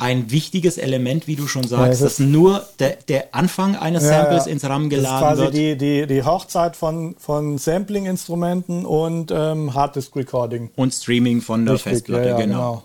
[0.00, 4.46] ein wichtiges Element, wie du schon sagst, ist- dass nur der, der Anfang eines Samples
[4.46, 5.54] ins RAM Das ist geladen quasi wird.
[5.54, 10.70] die, die, die Hochzeit von, von Sampling-Instrumenten und ähm, Harddisk-Recording.
[10.76, 12.84] und Streaming von der Richtig, Festplatte, ja, ja, genau.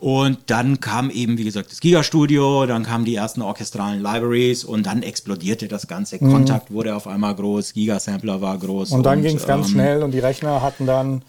[0.00, 4.86] Und dann kam eben, wie gesagt, das Giga-Studio, dann kamen die ersten orchestralen Libraries und
[4.86, 6.18] dann explodierte das Ganze.
[6.18, 8.90] Kontakt wurde auf einmal groß, Giga-Sampler war groß.
[8.90, 8.96] Mhm.
[8.96, 11.22] Und dann ging es ganz ähm, schnell und die Rechner hatten dann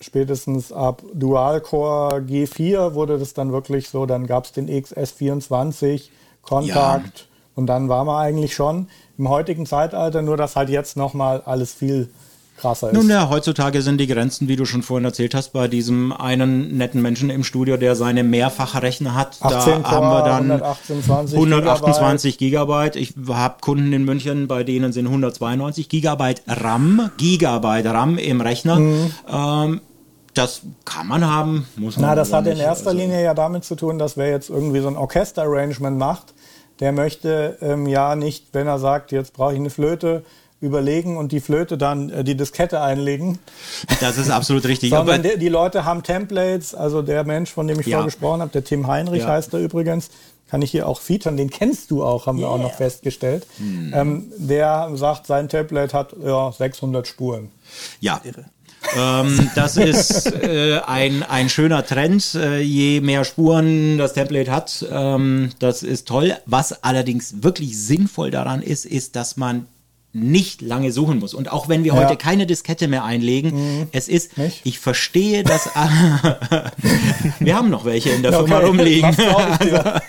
[0.00, 6.08] spätestens ab Dual-Core G4 wurde das dann wirklich so, dann gab es den XS24,
[6.42, 11.42] Kontakt und dann war man eigentlich schon im heutigen Zeitalter, nur dass halt jetzt nochmal
[11.44, 12.08] alles viel
[12.56, 13.10] krasser Nun ist.
[13.10, 17.02] ja, heutzutage sind die Grenzen, wie du schon vorhin erzählt hast, bei diesem einen netten
[17.02, 19.38] Menschen im Studio, der seine Mehrfachrechner hat.
[19.40, 22.96] 18 da haben wir dann 128 128 Gigabyte.
[22.96, 28.76] Ich habe Kunden in München, bei denen sind 192 Gigabyte RAM, Gigabyte RAM im Rechner.
[28.76, 29.10] Mhm.
[29.30, 29.80] Ähm,
[30.34, 33.64] das kann man haben, muss man Na, das hat in erster Also, Linie ja damit
[33.64, 36.34] zu tun, dass wer jetzt irgendwie so ein Orchesterarrangement macht,
[36.80, 40.24] der möchte ähm, ja nicht, wenn er sagt, jetzt brauche ich eine Flöte,
[40.60, 43.38] überlegen und die Flöte dann äh, die Diskette einlegen,
[44.00, 44.90] Das ist absolut richtig.
[44.90, 46.74] sondern Aber die, die Leute haben Templates.
[46.74, 47.98] Also der Mensch, von dem ich Ja.
[47.98, 49.28] vorher gesprochen habe, der Tim Heinrich Ja.
[49.28, 50.08] heißt er übrigens,
[50.48, 53.46] kann ich hier auch featuren, den kennst du auch, haben wir auch noch festgestellt.
[53.58, 53.92] Hm.
[53.94, 57.50] Ähm, der sagt, sein Template hat ja, 600 Spuren.
[58.00, 58.20] Ja.
[58.96, 62.34] Ähm, das ist äh, ein, ein schöner Trend.
[62.36, 66.34] Äh, je mehr Spuren das Template hat, ähm, das ist toll.
[66.46, 69.66] Was allerdings wirklich sinnvoll daran ist, ist, dass man
[70.12, 71.34] nicht lange suchen muss.
[71.34, 71.98] Und auch wenn wir Ja.
[72.04, 74.62] heute keine Diskette mehr einlegen, es ist, Nicht?
[74.64, 75.66] ich verstehe das.
[77.40, 78.66] wir haben noch welche in der Ja, Firma okay.
[78.66, 79.14] rumliegen.
[79.16, 80.02] Dir?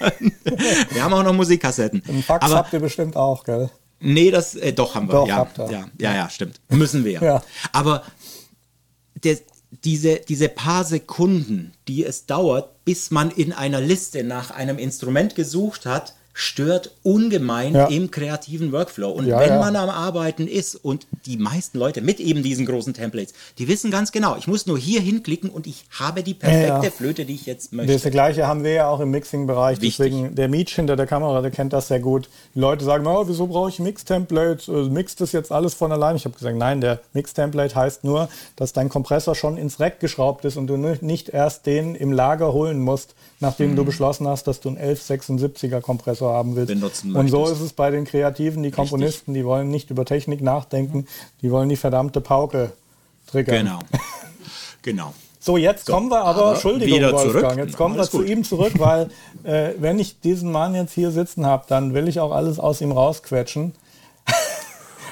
[0.92, 2.02] wir haben auch noch Musikkassetten.
[2.08, 3.70] Einen Fax Aber habt ihr bestimmt auch, gell?
[4.00, 5.14] Nee, das äh, doch haben wir.
[5.14, 5.70] Doch, ja, habt ihr.
[5.72, 6.62] ja, ja, ja, stimmt.
[6.70, 7.22] Müssen wir.
[7.22, 7.44] Ja.
[7.74, 8.04] Aber
[9.24, 9.38] der,
[9.84, 15.36] diese, diese paar Sekunden, die es dauert, bis man in einer Liste nach einem Instrument
[15.36, 17.88] gesucht hat, stört ungemein Ja.
[17.88, 19.10] im kreativen Workflow.
[19.10, 19.60] Und Ja, wenn ja.
[19.60, 23.90] man am Arbeiten ist und die meisten Leute mit eben diesen großen Templates, die wissen
[23.90, 26.92] ganz genau, ich muss nur hier hinklicken und ich habe die perfekte.
[26.92, 28.12] Flöte, die ich jetzt Das möchte.
[28.12, 29.80] gleiche haben wir ja auch im Mixing-Bereich.
[29.80, 32.30] Deswegen, der Meech hinter der Kamera, der kennt das sehr gut.
[32.54, 34.68] Die Leute sagen, oh, wieso brauche ich Mix-Templates?
[34.68, 36.18] Äh, Mixt das jetzt alles von allein?
[36.18, 40.46] Ich habe gesagt, nein, der Mix-Template heißt nur, dass dein Kompressor schon ins Rack geschraubt
[40.46, 44.46] ist und du ni- nicht erst den im Lager holen musst, nachdem du beschlossen hast,
[44.48, 46.74] dass du einen 1176er Kompressor haben willst.
[46.74, 50.42] Benutzen und so ist es bei den Kreativen, die Komponisten, die wollen nicht über Technik
[50.42, 51.08] nachdenken,
[51.42, 52.72] die wollen die verdammte Pauke
[53.28, 53.66] triggern.
[53.66, 53.80] Genau.
[54.82, 55.14] genau.
[55.40, 57.66] So, jetzt kommen wir aber, aber Entschuldigung, wieder Wolfgang, zurück.
[57.66, 58.28] jetzt kommen wir zu gut.
[58.28, 59.10] ihm zurück, weil
[59.44, 62.82] äh, wenn ich diesen Mann jetzt hier sitzen habe, dann will ich auch alles aus
[62.82, 63.74] ihm rausquetschen.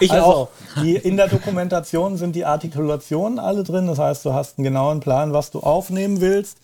[0.01, 0.49] Ich also, auch.
[0.83, 4.99] Die, in der Dokumentation sind die Artikulationen alle drin, das heißt, du hast einen genauen
[4.99, 6.57] Plan, was du aufnehmen willst,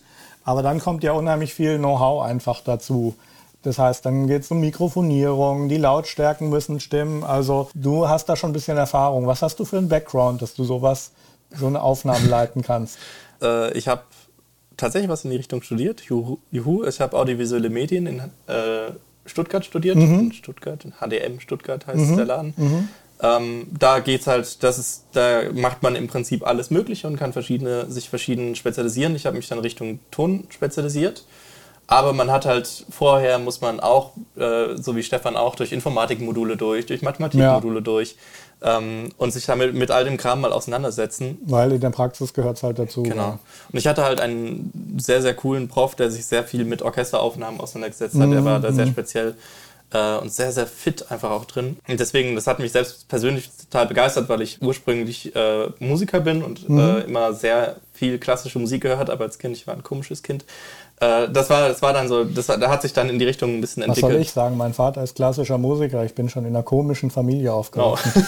[0.44, 3.14] aber dann kommt ja unheimlich viel Know-how einfach dazu.
[3.62, 7.22] Das heißt, dann geht es um Mikrofonierung, die Lautstärken müssen stimmen.
[7.22, 9.26] Also du hast da schon ein bisschen Erfahrung.
[9.26, 11.12] Was hast du für einen Background, dass du sowas,
[11.54, 12.98] so eine Aufnahme leiten kannst?
[13.42, 14.02] Äh, ich habe
[14.76, 16.02] tatsächlich was in die Richtung studiert.
[16.02, 16.38] Juhu.
[16.52, 16.84] Juhu.
[16.84, 18.92] Ich habe audiovisuelle Medien in äh,
[19.26, 19.96] Stuttgart studiert.
[19.96, 22.88] In Stuttgart, in HDM Stuttgart heißt der Laden.
[23.22, 27.32] Ähm, da geht's halt, das ist, da macht man im Prinzip alles Mögliche und kann
[27.32, 29.14] verschiedene, sich verschieden spezialisieren.
[29.14, 31.24] Ich habe mich dann Richtung Ton spezialisiert.
[31.86, 36.56] Aber man hat halt vorher muss man auch, äh, so wie Stefan auch, durch Informatikmodule
[36.56, 38.16] durch, durch Mathematikmodule durch
[38.62, 41.38] ähm, und sich damit mit all dem Kram mal auseinandersetzen.
[41.44, 43.02] Weil in der Praxis gehört es halt dazu.
[43.02, 43.38] Genau.
[43.72, 47.60] Und ich hatte halt einen sehr, sehr coolen Prof, der sich sehr viel mit Orchesteraufnahmen
[47.60, 48.30] auseinandergesetzt hat.
[48.30, 49.34] Er war da sehr speziell
[49.92, 51.76] äh, und sehr, sehr fit einfach auch drin.
[51.88, 56.42] Und deswegen, das hat mich selbst persönlich total begeistert, weil ich ursprünglich äh, Musiker bin
[56.42, 59.56] und äh, immer sehr viel klassische Musik gehört habe als Kind.
[59.56, 60.44] Ich war ein komisches Kind.
[61.02, 63.24] Äh, das war, das war dann so, das, war- da hat sich dann in die
[63.24, 64.28] Richtung ein bisschen Was soll entwickelt.
[64.28, 64.56] ich sagen?
[64.56, 66.04] Mein Vater ist klassischer Musiker.
[66.04, 67.56] Ich bin schon in einer komischen Familie Oh.
[67.56, 68.24] aufgewachsen.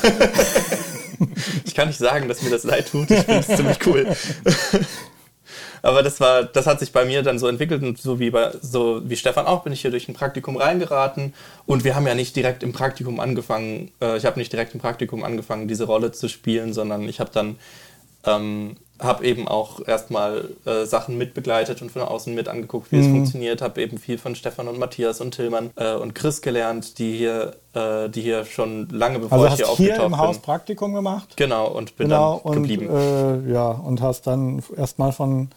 [1.65, 3.11] ich kann nicht sagen, dass mir das leid tut.
[3.11, 4.07] Ich finde es ziemlich cool.
[5.83, 8.53] Aber das war, das hat sich bei mir dann so entwickelt und so wie bei,
[8.63, 11.35] so wie Stefan auch bin ich hier durch ein Praktikum reingeraten
[11.67, 13.91] und wir haben ja nicht direkt im Praktikum angefangen.
[14.01, 17.31] Äh, ich habe nicht direkt im Praktikum angefangen, diese Rolle zu spielen, sondern ich habe
[17.35, 17.57] dann
[18.25, 23.07] ähm, habe eben auch erstmal äh, Sachen mitbegleitet und von außen mit angeguckt, wie es
[23.09, 23.61] funktioniert.
[23.61, 27.57] Habe eben viel von Stefan und Matthias und Tillmann äh, und Chris gelernt, die hier,
[27.75, 30.43] äh, die hier schon lange bevor Also ich hast hier hier aufgetaucht im Haus bin.
[30.43, 31.37] Praktikum gemacht.
[31.37, 32.41] Genau, und bin Genau.
[32.45, 32.89] dann Und, geblieben.
[32.89, 35.51] äh, ja, und hast dann erstmal von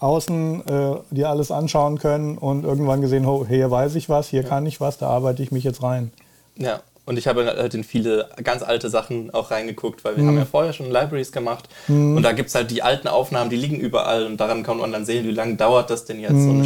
[0.00, 4.42] außen äh, dir alles anschauen können und irgendwann gesehen, oh, hier weiß ich was, hier
[4.42, 6.10] kann ich was, da arbeite ich mich jetzt rein.
[6.56, 10.28] Ja, und ich habe halt in viele ganz alte Sachen auch reingegukt, weil wir Mhm.
[10.28, 11.68] haben ja vorher schon Libraries gemacht.
[11.88, 15.04] Und da gibt's halt die alten Aufnahmen, die liegen überall und daran kann man dann
[15.04, 16.62] sehen, wie lange dauert das denn jetzt, so Mhm.
[16.62, 16.64] eine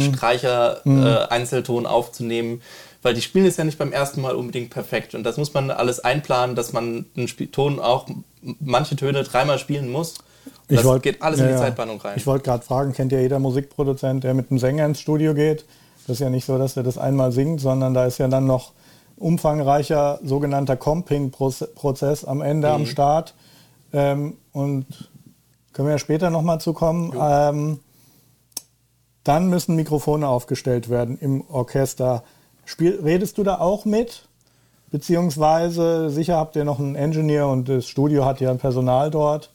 [0.85, 2.61] Streicher-Einzelton aufzunehmen.
[3.01, 5.15] Weil die spielen es ja nicht beim ersten Mal unbedingt perfekt.
[5.15, 8.07] Und das muss man alles einplanen, dass man einen Spiel Ton auch
[8.59, 10.15] manche Töne dreimal spielen muss.
[10.67, 11.57] Und das wollt- geht alles ja, in die.
[11.57, 12.13] Zeitplanung rein.
[12.17, 15.63] Ich wollte gerade fragen, kennt ja jeder Musikproduzent, der mit einem Sänger ins Studio geht?
[16.07, 18.45] Das ist ja nicht so, dass er das einmal singt, sondern da ist ja dann
[18.45, 18.71] noch
[19.19, 22.73] umfangreicher sogenannter Comping-Prozess am Ende, Mhm.
[22.73, 23.35] am Start.
[23.93, 24.85] Ähm, und
[25.73, 27.13] können wir ja später nochmal zukommen.
[27.19, 27.79] Ähm,
[29.23, 32.23] dann müssen Mikrofone aufgestellt werden im Orchester.
[32.65, 34.25] Spiel, redest du da auch mit?
[34.91, 39.51] beziehungsweise sicher habt ihr noch einen Engineer und das Studio hat ja ein Personal dort.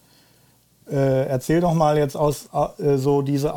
[0.91, 3.55] Äh, erzähl doch mal jetzt aus äh, so diese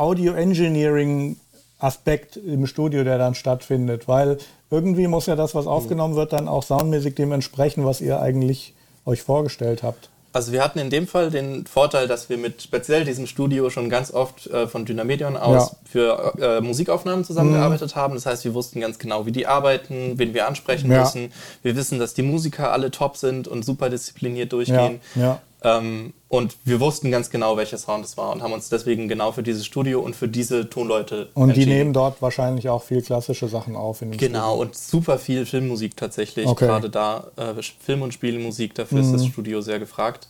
[1.79, 4.37] Audio-Engineering-Aspekt im Studio, der dann stattfindet, weil
[4.69, 8.73] irgendwie muss ja das, was aufgenommen wird, dann auch soundmäßig dem entsprechen, was ihr eigentlich
[9.05, 10.09] euch vorgestellt habt.
[10.33, 13.89] Also wir hatten in dem Fall den Vorteil, dass wir mit speziell diesem Studio schon
[13.89, 15.77] ganz oft äh, von Dynamedion aus Ja.
[15.89, 18.13] für äh, Musikaufnahmen zusammengearbeitet haben.
[18.13, 20.99] Das heißt, wir wussten ganz genau, wie die arbeiten, wen wir ansprechen Ja.
[20.99, 21.31] müssen.
[21.63, 24.99] Wir wissen, dass die Musiker alle top sind und super diszipliniert durchgehen.
[25.15, 25.41] Ja.
[25.63, 29.31] Ähm, und wir wussten ganz genau, welcher Sound es war und haben uns deswegen genau
[29.31, 33.47] für dieses Studio und für diese Tonleute Und die nehmen dort wahrscheinlich auch viel klassische
[33.47, 34.01] Sachen auf.
[34.03, 36.45] In dem Genau, und super viel Filmmusik tatsächlich.
[36.45, 36.65] Okay.
[36.65, 36.69] Mhm.
[36.69, 40.27] Gerade da äh, Film- und Spielmusik, dafür ist das Studio sehr gefragt.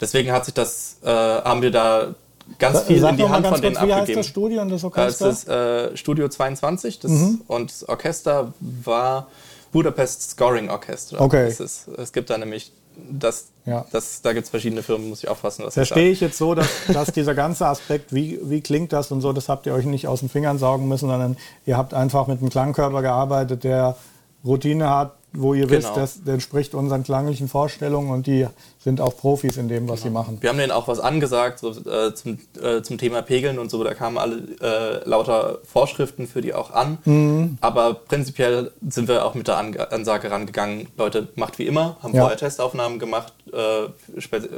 [0.00, 2.14] Deswegen hat sich das, äh, haben wir da
[2.58, 2.86] ganz Studio.
[2.94, 4.20] viel Sag in die Hand von denen kurz, wie heißt abgegeben.
[4.20, 5.28] das Studio und das Äh, es Orchester?
[5.30, 7.42] ist äh, Studio 22 das, Mhm.
[7.48, 9.28] und das Orchester war
[9.72, 11.20] Budapest Scoring Orchestra.
[11.20, 11.48] Okay.
[11.48, 12.72] Ist, es gibt da nämlich,
[13.10, 13.84] das, Ja.
[13.92, 16.68] das, da gibt es verschiedene Firmen, muss ich aufpassen, was Verstehe ich jetzt so, dass,
[16.92, 20.06] dass dieser ganze Aspekt, wie, wie klingt das und so, das habt ihr euch nicht
[20.06, 21.36] aus den Fingern saugen müssen, sondern
[21.66, 23.96] ihr habt einfach mit einem Klangkörper gearbeitet, der
[24.44, 25.96] Routine hat, wo ihr Genau.
[25.96, 28.46] wisst, das, entspricht unseren klanglichen Vorstellungen und die
[28.78, 30.38] sind auch Profis in dem, was sie machen.
[30.40, 33.82] Wir haben denen auch was angesagt so, äh, zum, äh, zum Thema Pegeln und so.
[33.82, 36.98] Da kamen alle äh, lauter Vorschriften für die auch an.
[37.04, 37.58] Mhm.
[37.60, 42.14] Aber prinzipiell sind wir auch mit der Ange Ansage rangegangen, Leute, macht wie immer, haben
[42.14, 42.20] Ja.
[42.22, 43.88] vorher Testaufnahmen gemacht äh,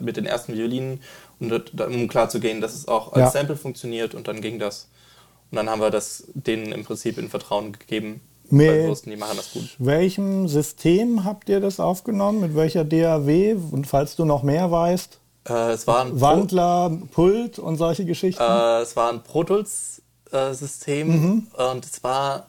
[0.03, 1.01] mit den ersten Violinen,
[1.41, 3.31] um klar zu gehen, dass es auch als Ja.
[3.31, 4.89] Sample funktioniert und dann ging das.
[5.51, 8.21] Und dann haben wir das denen im Prinzip in Vertrauen gegeben,
[8.51, 9.69] Mit- weil wir wussten, die machen das gut.
[9.79, 12.41] Welchem System habt ihr das aufgenommen?
[12.41, 13.57] Mit welcher DAW?
[13.73, 15.19] Und falls du noch mehr weißt,
[15.49, 18.43] Äh, es war ein Pro- Wandler, Pult und solche Geschichten?
[18.43, 21.47] Äh, es war ein Pro Tools äh, System Mhm.
[21.73, 22.49] und es war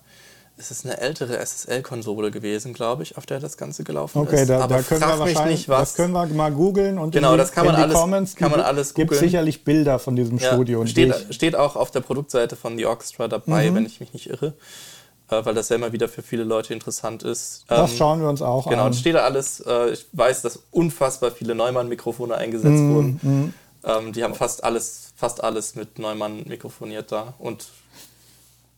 [0.60, 4.50] es ist eine ältere SSL-Konsole gewesen, glaube ich, auf der das Ganze gelaufen Okay, ist.
[4.50, 5.90] da, Aber da können wir wahrscheinlich, nicht, was.
[5.90, 7.96] das können wir mal googeln und Genau, in die, das kann man in die alles-
[7.96, 10.84] Comments kann man gibt- alles gibt sicherlich Bilder von diesem ja, Studio.
[10.88, 13.76] steht, steht auch auf der Produktseite von The Orchestra dabei, Mhm.
[13.76, 14.56] wenn ich mich nicht irre,
[15.44, 17.66] weil das ja immer wieder für viele Leute interessant ist.
[17.68, 18.92] das Ähm, schauen wir uns auch Genau, an.
[18.92, 19.60] es steht da alles.
[19.60, 23.54] Äh, ich weiß, dass unfassbar viele Neumann-Mikrofone eingesetzt Mhm, wurden.
[23.84, 27.68] Ähm, die haben fast alles, fast alles mit Neumann mikrofoniert da und,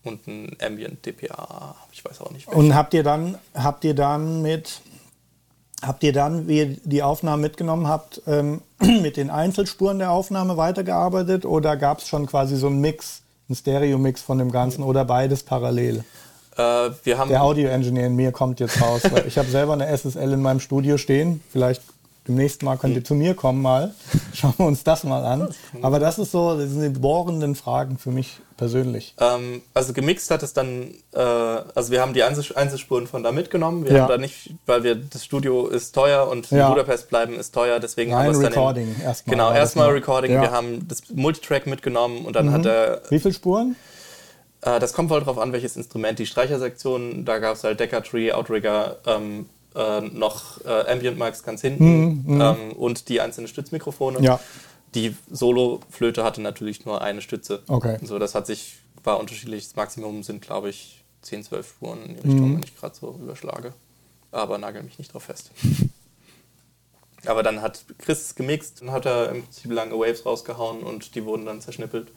[0.03, 1.75] und ein Ambient DPA.
[1.91, 2.47] Ich weiß auch nicht.
[2.47, 4.81] Und habt ihr dann, habt ihr dann mit,
[5.81, 10.57] habt ihr dann, wie ihr die Aufnahmen mitgenommen habt, ähm, mit den Einzelspuren der Aufnahme
[10.57, 15.05] weitergearbeitet oder gab es schon quasi so einen Mix, einen Stereo-Mix von dem Ganzen oder
[15.05, 16.03] beides parallel?
[16.57, 19.01] Äh, wir haben Der Audio-Engineer in mir kommt jetzt raus.
[19.09, 21.41] Weil ich habe selber eine SSL in meinem Studio stehen.
[21.51, 21.81] Vielleicht
[22.27, 23.93] demnächst mal könnt ihr zu mir kommen mal.
[24.33, 25.49] Schauen wir uns das mal an.
[25.81, 29.15] Aber das ist so, das sind die bohrenden Fragen für mich persönlich.
[29.19, 33.31] Ähm, also gemixt hat es dann, äh, also wir haben die Einzel Einzelspuren von da
[33.31, 33.85] mitgenommen.
[33.85, 34.01] Wir Ja.
[34.01, 36.67] haben da nicht, weil wir das Studio ist teuer und Ja.
[36.67, 39.51] in Budapest bleiben ist teuer, deswegen Rein haben wir es dann Recording in, erstmal Genau,
[39.53, 39.89] erstmal?
[39.91, 40.31] Recording.
[40.33, 40.37] Ja.
[40.39, 40.41] Mhm.
[40.43, 43.75] Wir haben das Multitrack mitgenommen und dann hat er, Wie viele Spuren?
[44.61, 46.19] Äh, das kommt voll drauf an, welches Instrument.
[46.19, 51.43] Die Streichersektion, da gab es halt Decker Tree, Outrigger, ähm, äh, noch äh, Ambient Mics
[51.43, 54.19] ganz hinten ähm, und die einzelnen Stützmikrofone.
[54.21, 54.39] Ja.
[54.95, 57.61] Die Solo-Flöte hatte natürlich nur eine Stütze.
[57.67, 57.99] Okay.
[58.03, 59.65] So, das hat sich, war unterschiedlich.
[59.65, 62.55] Das Maximum sind, glaube ich, 10, 12 Spuren in die Richtung, Mhm.
[62.55, 63.73] wenn ich gerade so überschlage.
[64.31, 65.51] Aber nagel mich nicht drauf fest.
[67.25, 71.25] Aber dann hat Chris gemixt und hat er im Prinzip lange Waves rausgehauen und die
[71.25, 72.07] wurden dann zerschnippelt.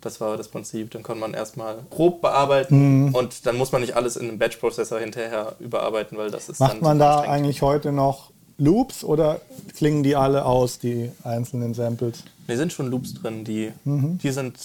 [0.00, 0.90] Das war das Prinzip.
[0.90, 3.14] Dann konnte man erstmal grob bearbeiten Mhm.
[3.14, 6.74] und dann muss man nicht alles in einem Batch-Prozessor hinterher überarbeiten, weil das ist Macht
[6.74, 9.40] dann man da eigentlich heute noch Loops oder
[9.76, 12.24] klingen die alle aus, die einzelnen Samples?
[12.46, 14.18] Ne, sind schon Loops drin, die, Mhm.
[14.18, 14.58] die sind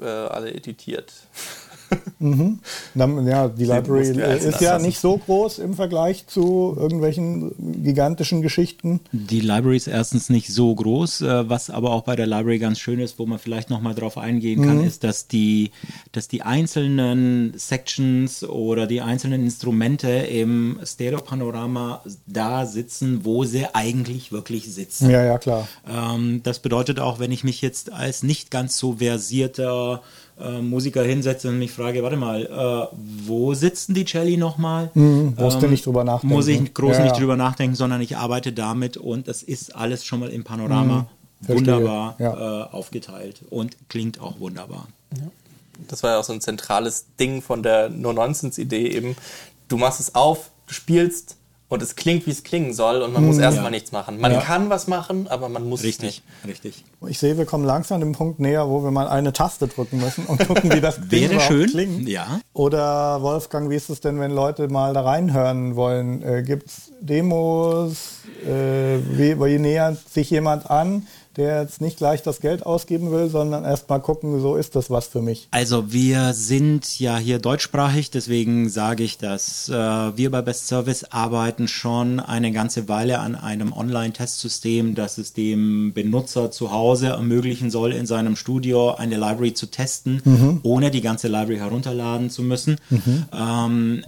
[0.00, 1.12] äh, alle editiert.
[2.94, 9.00] Dann, ja, die Library ist ja nicht so groß im Vergleich zu irgendwelchen gigantischen Geschichten.
[9.12, 12.78] Die Library ist erstens nicht so groß, äh, was aber auch bei der Library ganz
[12.78, 15.70] schön ist, wo man vielleicht nochmal drauf eingehen kann, ist, dass die,
[16.12, 24.32] dass die einzelnen Sections oder die einzelnen Instrumente im Stereo-Panorama da sitzen, wo sie eigentlich
[24.32, 25.10] wirklich sitzen.
[25.10, 25.66] Ja, ja, klar.
[25.88, 30.02] Ähm, das bedeutet auch, wenn ich mich jetzt als nicht ganz so versierter
[30.42, 34.90] äh, Musiker hinsetze und mich frage, warte mal, äh, wo sitzen die Celli nochmal?
[34.94, 36.34] Mhm, musst du nicht drüber nachdenken.
[36.34, 37.18] Muss ich groß Ja, nicht ja.
[37.20, 41.06] drüber nachdenken, sondern ich arbeite damit und das ist alles schon mal im Panorama
[41.42, 42.64] Mhm, wunderbar ja.
[42.64, 44.88] äh, aufgeteilt und klingt auch wunderbar.
[45.88, 49.16] Das war ja auch so ein zentrales Ding von der No Nonsense Idee eben.
[49.68, 51.36] Du machst es auf, du spielst
[51.70, 54.20] und es klingt, wie es klingen soll und man muss erstmal nichts machen.
[54.20, 56.48] Man kann was machen, aber man muss es Richtig, nicht.
[56.64, 56.84] richtig.
[57.08, 60.26] Ich sehe, wir kommen langsam dem Punkt näher, wo wir mal eine Taste drücken müssen
[60.26, 61.70] und gucken, wie das Wäre schön.
[61.70, 62.08] klingt.
[62.08, 62.40] Ja.
[62.52, 66.22] Oder Wolfgang, wie ist es denn, wenn Leute mal da reinhören wollen?
[66.22, 68.18] Äh, Gibt es Demos?
[68.44, 71.06] Äh, wie, wie nähert sich jemand an,
[71.36, 74.90] der jetzt nicht gleich das Geld ausgeben will, sondern erst mal gucken, so ist das
[74.90, 75.48] was für mich?
[75.50, 81.04] Also wir sind ja hier deutschsprachig, deswegen sage ich, dass äh, wir bei Best Service
[81.04, 87.70] arbeiten schon eine ganze Weile an einem Online-Testsystem, das es dem Benutzer zu Hause ermöglichen
[87.70, 92.78] soll, in seinem Studio eine Library zu testen, ohne die ganze Library herunterladen zu müssen.
[93.32, 94.04] Ähm,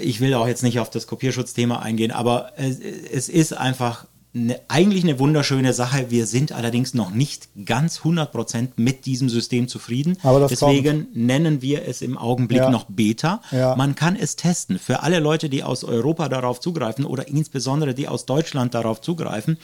[0.00, 4.60] ich will auch jetzt nicht auf das Kopierschutzthema eingehen, aber es, es ist einfach eine,
[4.68, 6.06] eigentlich eine wunderschöne Sache.
[6.10, 10.18] Wir sind allerdings noch nicht ganz 100% mit diesem System zufrieden.
[10.50, 12.70] Deswegen nennen wir es im Augenblick Ja.
[12.70, 13.40] noch Beta.
[13.52, 13.76] Ja.
[13.76, 14.78] Man kann es testen.
[14.78, 19.56] Für alle Leute, die aus Europa darauf zugreifen oder insbesondere die aus Deutschland darauf zugreifen,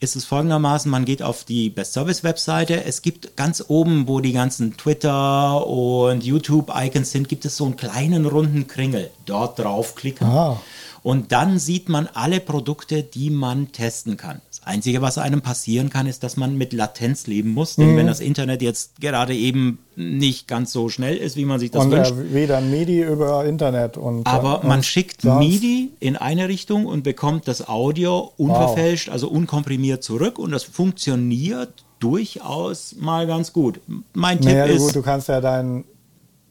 [0.00, 2.84] ist es folgendermaßen, man geht auf die Best Service Webseite.
[2.84, 7.76] Es gibt ganz oben, wo die ganzen Twitter und YouTube-Icons sind, gibt es so einen
[7.76, 9.10] kleinen runden Kringel.
[9.24, 10.26] Dort draufklicken.
[10.26, 10.60] Ah.
[11.06, 14.40] Und dann sieht man alle Produkte, die man testen kann.
[14.50, 17.76] Das Einzige, was einem passieren kann, ist, dass man mit Latenz leben muss.
[17.76, 17.96] Denn Mhm.
[17.98, 21.84] wenn das Internet jetzt gerade eben nicht ganz so schnell ist, wie man sich das
[21.84, 26.48] und wünscht, äh, weder MIDI über Internet und aber und man schickt MIDI in eine
[26.48, 33.52] Richtung und bekommt das Audio unverfälscht, also unkomprimiert zurück und das funktioniert durchaus mal ganz
[33.52, 33.78] gut.
[34.12, 35.84] Mein Tipp Naja, ist, gut, du kannst ja dein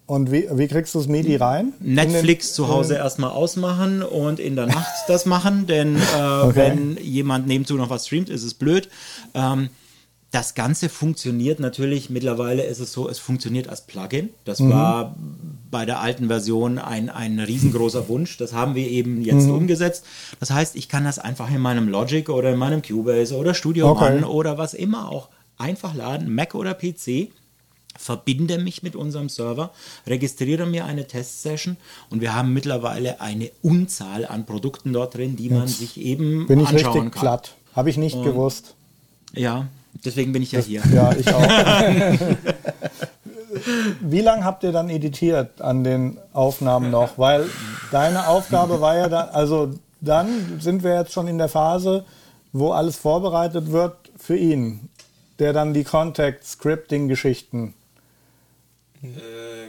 [0.08, 1.74] und wie, wie kriegst du das MIDI rein?
[1.80, 6.00] Den- Netflix zu Hause erstmal ausmachen und in der Nacht das machen, denn äh,
[6.44, 6.56] Okay.
[6.56, 8.90] wenn jemand nebenzu noch was streamt, ist es blöd.
[9.34, 9.70] Ähm,
[10.32, 14.30] das Ganze funktioniert natürlich, mittlerweile ist es so, es funktioniert als Plugin.
[14.44, 15.16] Das war
[15.72, 18.36] bei der alten Version ein, ein riesengroßer Wunsch.
[18.38, 20.04] Das haben wir eben jetzt umgesetzt.
[20.42, 23.90] Das heißt, ich kann das einfach in meinem Logic oder in meinem Cubase oder Studio
[23.92, 24.18] Okay.
[24.18, 27.30] One oder was immer auch einfach laden, Mac oder PC
[27.98, 29.72] verbinde mich mit unserem Server,
[30.06, 31.78] registriere mir eine Testsession
[32.10, 36.60] und wir haben mittlerweile eine Unzahl an Produkten dort drin, die man sich eben Bin
[36.60, 37.22] ich anschauen richtig kann.
[37.22, 37.56] platt.
[37.76, 38.76] Habe ich nicht gewusst.
[39.34, 39.68] Ja,
[40.06, 40.82] deswegen bin ich ja hier.
[40.94, 41.42] Ja, ich auch.
[44.02, 47.18] Wie lange habt ihr dann editiert an den Aufnahmen noch?
[47.18, 47.50] Weil
[47.92, 49.72] deine Aufgabe war ja dann, also
[50.02, 52.06] dann sind wir jetzt schon in der Phase,
[52.54, 54.90] wo alles vorbereitet wird für ihn,
[55.40, 57.74] der dann die Contact-Scripting-Geschichten.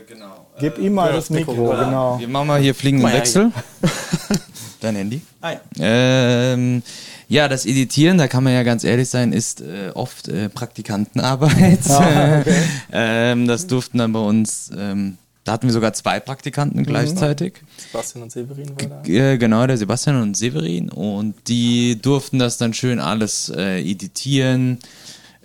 [0.07, 0.47] Genau.
[0.59, 2.19] Gib ihm mal das Mikro, genau.
[2.19, 3.51] Wir machen mal hier fliegenden Wechsel.
[4.79, 5.21] Dein Handy.
[5.41, 5.59] Ah, ja.
[5.79, 6.83] Ähm,
[7.29, 11.79] ja, das Editieren, da kann man ja ganz ehrlich sein, ist äh, oft äh, Praktikantenarbeit.
[11.89, 12.55] Ah, okay.
[12.91, 17.55] ähm, das durften dann bei uns, ähm, da hatten wir sogar zwei Praktikanten gleichzeitig.
[17.77, 19.09] Sebastian und Severin war da.
[19.09, 20.89] Äh, genau, der Sebastian und Severin.
[20.89, 24.79] Und die durften das dann schön alles äh, editieren.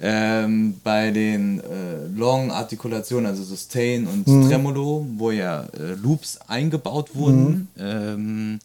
[0.05, 7.69] Ähm, bei den äh, Long-Artikulationen, also Sustain und Tremolo, wo ja äh, Loops eingebaut wurden,
[7.79, 8.59] ähm,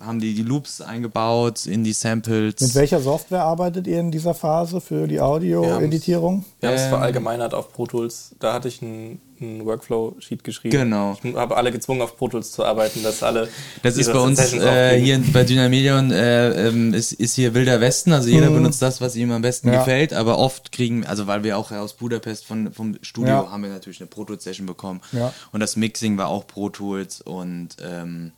[0.00, 2.54] haben die die Loops eingebaut in die Samples.
[2.60, 6.44] Mit welcher Software arbeitet ihr in dieser Phase für die Audio-Editierung?
[6.60, 6.88] Wir haben es Ähm.
[6.90, 8.34] verallgemeinert auf Pro Tools.
[8.38, 10.72] Da hatte ich einen, einen Workflow-Sheet geschrieben.
[10.76, 11.16] Genau.
[11.22, 13.48] Ich habe alle gezwungen, auf Pro Tools zu arbeiten, dass alle.
[13.82, 18.12] Das ist bei uns äh, hier bei Dynamedion äh, ähm, ist, ist hier Wilder Westen,
[18.12, 19.78] also jeder benutzt das, was ihm am besten Ja.
[19.80, 23.50] gefällt, aber oft kriegen, also weil wir auch aus Budapest von, vom Studio Ja.
[23.50, 25.32] haben wir natürlich eine Pro Tools Session bekommen Ja.
[25.52, 28.32] und das Mixing war auch Pro Tools und ähm,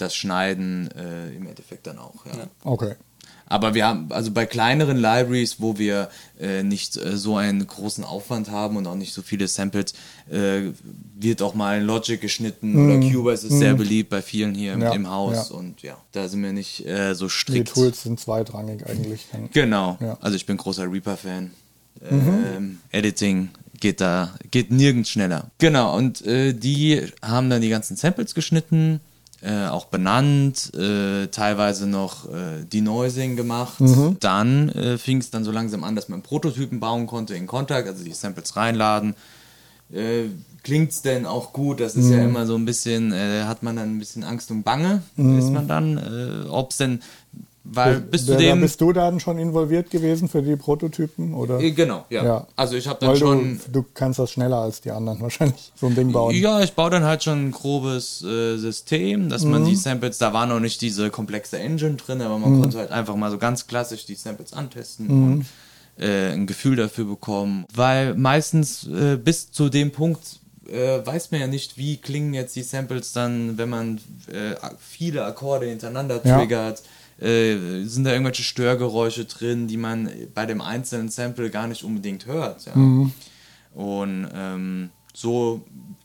[0.00, 2.32] das Schneiden äh, im Endeffekt dann auch, ja.
[2.64, 2.94] Okay.
[3.50, 8.04] Aber wir haben, also bei kleineren Libraries, wo wir äh, nicht äh, so einen großen
[8.04, 9.94] Aufwand haben und auch nicht so viele Samples,
[10.30, 10.72] äh,
[11.18, 14.84] wird auch mal Logic geschnitten oder Cubase ist sehr beliebt bei vielen hier im, Mhm.
[14.84, 15.56] Ja, im Haus ja.
[15.56, 17.68] und ja, da sind wir nicht äh, so Die strikt.
[17.72, 19.26] Tools sind zweitrangig eigentlich.
[19.54, 19.96] Genau.
[20.00, 20.18] Ja.
[20.20, 21.50] Also ich bin großer Reaper-Fan.
[22.10, 23.48] Ähm, Editing
[23.80, 25.50] geht da, geht nirgends schneller.
[25.58, 29.00] Genau, und äh, die haben dann die ganzen Samples geschnitten,
[29.40, 33.76] äh, auch benannt, äh, teilweise noch äh, Denoising gemacht.
[34.20, 37.86] Dann äh, fing es dann so langsam an, dass man Prototypen bauen konnte in Kontakt,
[37.86, 39.14] also die Samples reinladen.
[39.92, 40.24] Äh,
[40.64, 41.80] klingt's denn auch gut?
[41.80, 44.64] Das ist ja immer so ein bisschen, äh, hat man dann ein bisschen Angst und
[44.64, 47.00] Bange, ist man dann, äh, ob's denn,
[47.70, 48.60] weil bis zu Da- da dem...
[48.60, 51.34] bist du dann schon involviert gewesen für die Prototypen?
[51.34, 51.60] Oder?
[51.60, 52.24] Äh, Genau, ja.
[52.24, 52.46] Ja.
[52.56, 53.60] Also ich habe dann Weil schon.
[53.66, 56.34] du, du kannst das schneller als die anderen wahrscheinlich, so ein Ding bauen.
[56.34, 59.66] Ja, ich baue dann halt schon ein grobes äh, System, dass man Mhm.
[59.66, 63.16] die Samples, da war noch nicht diese komplexe Engine drin, aber man konnte halt einfach
[63.16, 65.32] mal so ganz klassisch die Samples antesten Mhm.
[65.32, 65.46] und
[66.04, 67.64] äh, ein Gefühl dafür bekommen.
[67.74, 70.40] Weil meistens äh, bis zu dem Punkt
[70.70, 73.98] äh, weiß man ja nicht, wie klingen jetzt die Samples dann, wenn man
[74.78, 76.38] viele Akkorde hintereinander Ja.
[77.20, 82.26] Äh, sind da irgendwelche Störgeräusche drin, die man bei dem einzelnen Sample gar nicht unbedingt
[82.26, 82.66] hört.
[82.66, 82.76] Ja.
[82.76, 83.12] Mhm.
[83.74, 85.62] Und ähm, so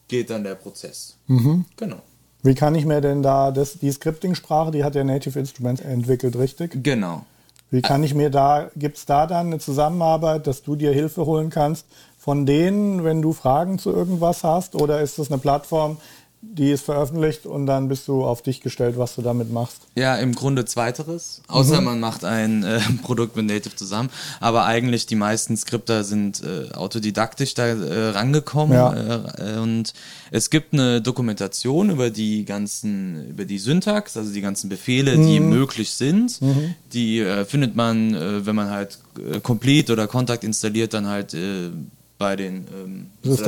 [0.07, 1.17] geht dann der Prozess.
[1.27, 1.65] Mhm.
[1.77, 2.01] Genau.
[2.41, 6.35] Wie kann ich mir denn da das, die Scripting-Sprache, die hat ja Native Instruments entwickelt,
[6.35, 6.83] richtig?
[6.83, 7.25] Genau.
[7.71, 11.25] Wie kann ich mir da, gibt es da dann eine Zusammenarbeit, dass du dir Hilfe
[11.25, 11.87] holen kannst
[12.19, 14.75] von denen, wenn du Fragen zu irgendwas hast?
[14.75, 15.97] Oder ist das eine Plattform,
[16.55, 19.77] die ist veröffentlicht und dann bist du auf dich gestellt, was du damit machst?
[19.95, 21.41] Ja, im Grunde zweiteres.
[21.47, 21.85] Außer Mhm.
[21.85, 24.09] man macht ein äh, Produkt mit Native zusammen.
[24.39, 28.75] Aber eigentlich die meisten Skripter sind äh, autodidaktisch da äh, rangekommen.
[28.75, 28.93] Ja.
[28.93, 29.93] Äh, äh, und
[30.29, 35.39] es gibt eine Dokumentation über die ganzen, über die Syntax, also die ganzen Befehle, die
[35.39, 35.49] Mhm.
[35.49, 36.39] möglich sind.
[36.93, 38.99] Die äh, findet man, wenn man halt
[39.43, 41.35] Complete oder Contact installiert, dann halt
[42.23, 43.41] bei den ähm, Das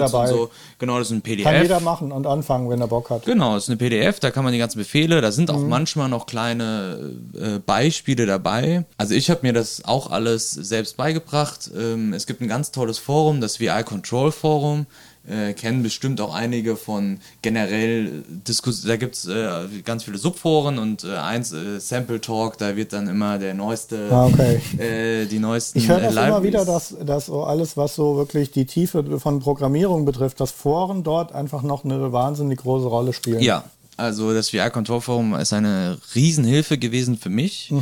[0.00, 0.22] das dabei.
[0.22, 0.50] und so.
[0.80, 1.44] Genau, das ist ein PDF.
[1.44, 3.24] Kann jeder machen und anfangen, wenn er Bock hat.
[3.26, 5.68] Genau, es ist eine PDF, da kann man die ganzen Befehle, da sind auch Mhm.
[5.68, 8.84] manchmal noch kleine äh, Beispiele dabei.
[8.96, 11.70] Also ich habe mir das auch alles selbst beigebracht.
[11.78, 14.86] Ähm, es gibt ein ganz tolles Forum, das VI Control Forum.
[15.28, 18.88] Äh, kennen bestimmt auch einige von generell Diskussionen.
[18.88, 19.48] Da gibt's äh,
[19.84, 24.08] ganz viele Subforen und äh, eins, äh, Sample Talk, da wird dann immer der neueste,
[24.10, 24.60] Ah, okay.
[24.78, 28.52] äh, die neuesten Ich höre das immer wieder, dass, dass so alles, was so wirklich
[28.52, 33.40] die Tiefe von Programmierung betrifft, dass Foren dort einfach noch eine wahnsinnig große Rolle spielen.
[33.40, 33.64] Ja,
[33.98, 37.72] also das VR Control Forum ist eine Riesenhilfe gewesen für mich.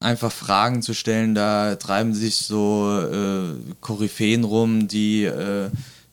[0.00, 5.68] Einfach Fragen zu stellen, da treiben sich so äh, Koryphäen rum, die äh,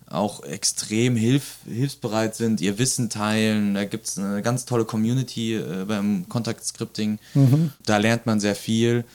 [0.10, 3.74] auch extrem hilf hilfsbereit sind, ihr Wissen teilen.
[3.74, 7.20] Da gibt's eine ganz tolle Community äh, beim Contact Scripting.
[7.86, 9.05] Da lernt man sehr viel.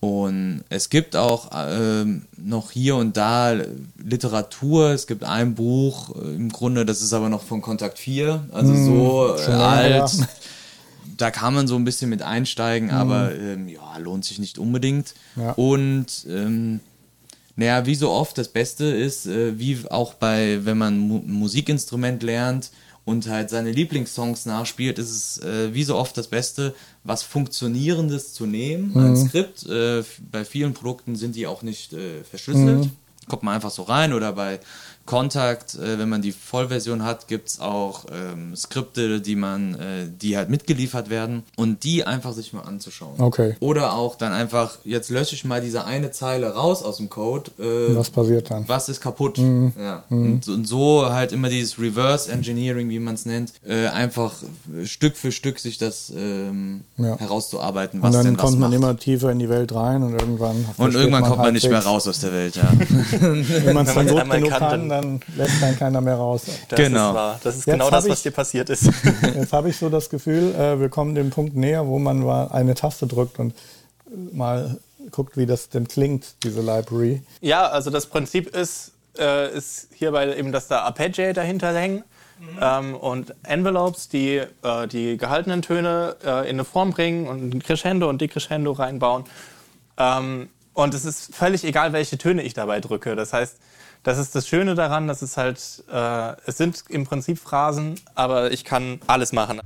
[0.00, 3.54] Und es gibt auch ähm, noch hier und da
[4.02, 4.92] Literatur.
[4.92, 8.74] Es gibt ein Buch, äh, im Grunde, das ist aber noch von Kontakt 4, also
[8.74, 10.10] so äh, alt.
[11.18, 15.12] Da kann man so ein bisschen mit einsteigen, aber ähm, ja, lohnt sich nicht unbedingt.
[15.36, 15.52] Ja.
[15.52, 16.80] Und ähm,
[17.60, 22.22] naja, wie so oft, das Beste ist, äh, wie auch bei, wenn man Mu Musikinstrument
[22.22, 22.70] lernt
[23.04, 28.32] und halt seine Lieblingssongs nachspielt, ist es äh, wie so oft das Beste, was Funktionierendes
[28.32, 29.66] zu nehmen, ein Skript.
[29.66, 30.02] Äh,
[30.32, 32.88] bei vielen Produkten sind die auch nicht äh, verschlüsselt.
[33.28, 34.60] Kommt man einfach so rein oder bei
[35.10, 40.36] Kontakt, äh, wenn man die Vollversion hat, gibt's auch ähm, Skripte, die man, äh, die
[40.36, 43.14] halt mitgeliefert werden und die einfach sich mal anzuschauen.
[43.20, 43.56] Okay.
[43.58, 47.50] Oder auch dann einfach, jetzt lösche ich mal diese eine Zeile raus aus dem Code.
[47.58, 48.68] Äh, Was passiert dann?
[48.68, 49.38] was ist kaputt?
[49.38, 49.72] Mhm.
[49.76, 50.04] Ja.
[50.10, 54.34] Und, und so halt immer dieses Reverse Engineering, wie man es nennt, äh, einfach
[54.84, 57.18] Stück für Stück sich das ähm, Ja.
[57.18, 58.76] herauszuarbeiten, Und was dann denn was kommt man macht.
[58.78, 60.64] immer tiefer in die Welt rein und irgendwann.
[60.76, 62.70] und irgendwann kommt man nicht mehr raus aus der Welt, ja.
[63.20, 66.14] Wenn man es dann gut man einmal genug kann, kann, dann lässt dann keiner mehr
[66.16, 66.42] raus.
[66.68, 67.08] Das Genau.
[67.10, 67.40] ist wahr.
[67.42, 68.84] Das ist Jetzt genau das, ich- was dir passiert ist.
[69.34, 72.48] Jetzt habe ich so das Gefühl, äh, wir kommen dem Punkt näher, wo man mal
[72.48, 73.54] eine Taste drückt und
[74.32, 74.78] mal
[75.10, 77.22] guckt, wie das denn klingt, diese Library.
[77.40, 82.04] Ja, also das Prinzip ist, äh, ist hierbei eben, dass da Arpeggi dahinter hängen
[82.60, 87.62] ähm, und Envelopes, die äh, die gehaltenen Töne äh, in eine Form bringen und ein
[87.62, 89.24] Crescendo und Decrescendo reinbauen.
[89.98, 93.16] Ähm, und es ist völlig egal, welche Töne ich dabei drücke.
[93.16, 93.56] Das heißt,
[94.02, 98.50] das ist das Schöne daran, dass es halt, äh, es sind im Prinzip Phrasen, aber
[98.50, 99.60] ich kann alles machen.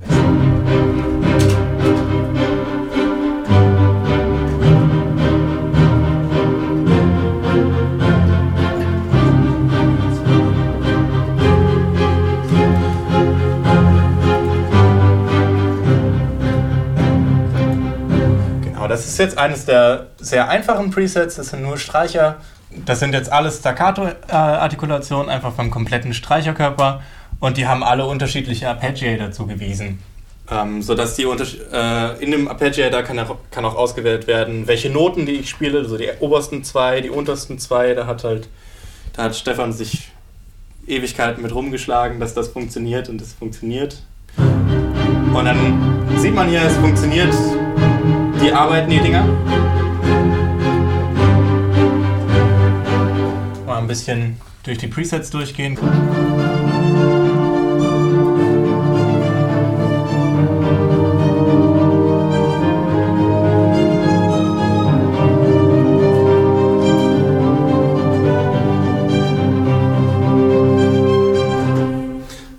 [18.63, 21.37] Genau, das ist jetzt eines der sehr einfachen Presets.
[21.37, 22.39] Das sind nur Streicher.
[22.85, 27.03] Das sind jetzt alles Staccato-Artikulationen, einfach vom kompletten Streicherkörper.
[27.41, 29.99] Und die haben alle unterschiedliche Arpeggi dazu gewiesen.
[30.51, 34.91] Ähm, sodass die äh, in dem Arpeggi, da kann auch, kann auch ausgewählt werden, welche
[34.91, 38.49] Noten, die ich spiele, also die obersten zwei, die untersten zwei, da hat halt,
[39.15, 40.11] da hat Stefan sich
[40.87, 44.03] Ewigkeiten mit rumgeschlagen, dass das funktioniert und das funktioniert.
[44.37, 47.35] Und dann sieht man hier, es funktioniert.
[48.43, 49.25] Die arbeiten die Dinger.
[53.95, 55.79] Bisschen durch die Presets durchgehen.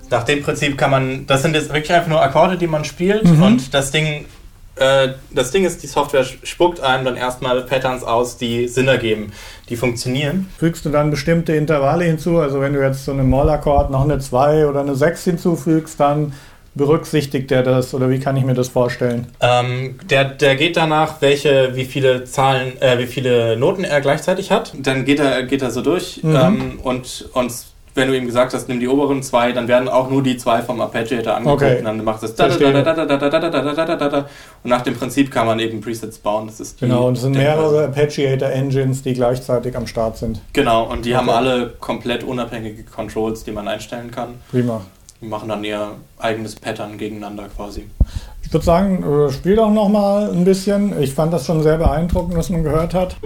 [0.08, 3.24] Nach dem Prinzip kann man, das sind jetzt wirklich einfach nur Akkorde, die man spielt
[3.24, 4.24] und das Ding
[4.76, 9.32] äh, das Ding ist, die Software spuckt einem dann erstmal Patterns aus, die Sinn ergeben,
[9.68, 10.50] die funktionieren.
[10.58, 12.38] Fügst du dann bestimmte Intervalle hinzu?
[12.38, 16.32] Also wenn du jetzt so einen Moll-Akkord noch eine 2 oder eine 6 hinzufügst, dann
[16.74, 19.28] berücksichtigt er das oder wie kann ich mir das vorstellen?
[19.40, 24.50] Ähm, der, der geht danach, welche, wie viele Zahlen, äh, wie viele Noten er gleichzeitig
[24.50, 24.74] hat.
[24.78, 26.36] Dann geht er, geht er so durch Mhm.
[26.36, 27.52] ähm, und, und
[27.96, 30.62] wenn du ihm gesagt hast, nimm die oberen zwei, dann werden auch nur die zwei
[30.62, 32.56] vom Arpeggiator angeguckt und dann machst du das
[34.62, 36.46] und nach dem Prinzip kann man eben Presets bauen.
[36.46, 40.40] Das ist genau, und es sind mehrere Arpeggiator-Engines, die gleichzeitig am Start sind.
[40.52, 41.18] Genau, und die okay.
[41.18, 44.34] haben alle komplett unabhängige Controls, die man einstellen kann.
[44.50, 44.82] Prima.
[45.20, 47.86] Die machen dann ihr eigenes Pattern gegeneinander quasi.
[48.42, 51.00] Ich würde sagen, spiel doch nochmal ein bisschen.
[51.02, 53.16] Ich fand das schon sehr beeindruckend, was man gehört hat.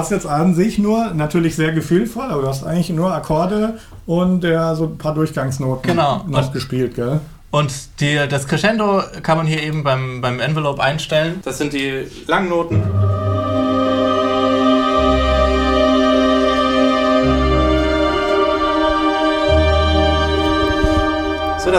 [0.00, 3.74] Du hast jetzt an sich nur, natürlich sehr gefühlvoll, aber du hast eigentlich nur Akkorde
[4.06, 6.24] und ja, so ein paar Durchgangsnoten Genau.
[6.26, 7.20] noch Und- gespielt, gell?
[7.50, 7.70] Und
[8.00, 11.40] die, das Crescendo kann man hier eben beim, beim Envelope einstellen.
[11.44, 12.48] Das sind die langen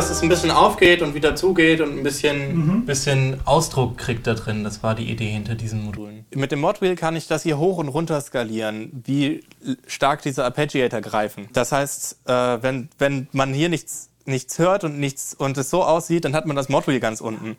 [0.01, 4.33] dass es ein bisschen aufgeht und wieder zugeht und ein bisschen, bisschen Ausdruck kriegt da
[4.33, 4.63] drin.
[4.63, 6.25] Das war die Idee hinter diesen Modulen.
[6.33, 9.43] Mit dem Modwheel kann ich das hier hoch und runter skalieren, wie
[9.85, 11.49] stark diese Arpeggiator greifen.
[11.53, 15.83] Das heißt, äh, wenn, wenn man hier nichts, nichts hört und nichts und es so
[15.83, 17.55] aussieht, dann hat man das Modwheel ganz unten.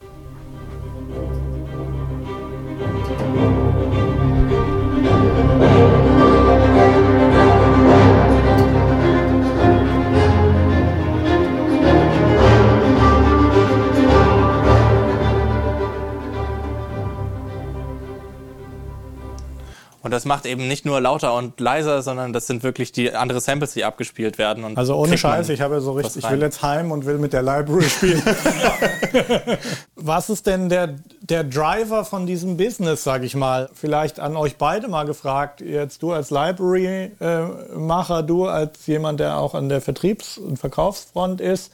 [20.02, 23.40] Und das macht eben nicht nur lauter und leiser, sondern das sind wirklich die andere
[23.40, 24.64] Samples, die abgespielt werden.
[24.64, 27.32] Und Also ohne Scheiß, ich habe so richtig, ich will jetzt heim und will mit
[27.32, 28.22] der Library spielen.
[29.94, 33.70] Was ist denn der, der Driver von diesem Business, sage ich mal?
[33.74, 39.54] Vielleicht an euch beide mal gefragt, jetzt du als Library-Macher, du als jemand, der auch
[39.54, 41.70] an der Vertriebs- und Verkaufsfront ist.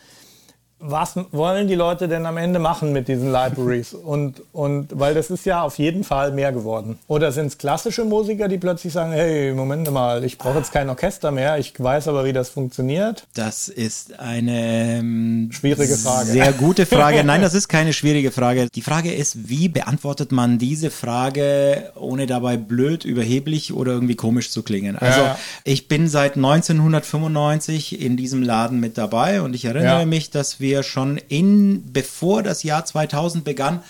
[0.81, 3.95] Was wollen die Leute denn am Ende machen mit diesen Libraries?
[4.09, 6.99] Und, und weil das ist ja auf jeden Fall mehr geworden.
[7.09, 10.89] Oder sind es klassische Musiker, die plötzlich sagen, hey, Moment mal, ich brauche jetzt kein
[10.89, 13.27] Orchester mehr, ich weiß aber, wie das funktioniert?
[13.35, 16.27] Das ist eine ähm, Schwierige Frage.
[16.31, 17.25] Sehr gute Frage.
[17.25, 18.69] Nein, das ist keine schwierige Frage.
[18.75, 24.51] Die Frage ist, wie beantwortet man diese Frage, ohne dabei blöd, überheblich oder irgendwie komisch
[24.51, 24.97] zu klingen?
[24.97, 25.39] Also, ja.
[25.65, 30.07] ich bin seit 1995 in diesem Laden mit dabei und ich erinnere Ja.
[30.07, 33.83] mich, dass wir schon in, bevor das Jahr 2000 begann,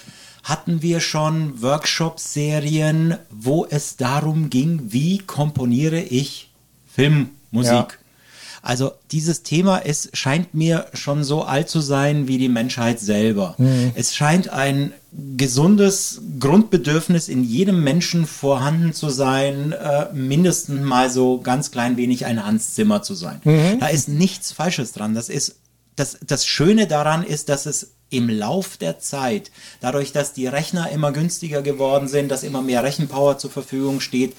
[0.43, 6.51] hatten wir schon Workshop-Serien, wo es darum ging, wie komponiere ich
[6.87, 7.73] Filmmusik.
[7.73, 7.89] Ja.
[8.63, 13.55] Also dieses Thema ist, scheint mir schon so alt zu sein wie die Menschheit selber.
[13.95, 14.93] Es scheint ein
[15.37, 22.27] gesundes Grundbedürfnis in jedem Menschen vorhanden zu sein, äh, mindestens mal so ganz klein wenig
[22.27, 23.41] ein Hans Zimmer zu sein.
[23.81, 25.15] Da ist nichts Falsches dran.
[25.15, 25.57] Das ist
[25.99, 30.91] das, das Schöne daran ist, dass es im Lauf der Zeit, dadurch, dass die Rechner
[30.91, 34.35] immer günstiger geworden sind, dass immer mehr Rechenpower zur Verfügung steht,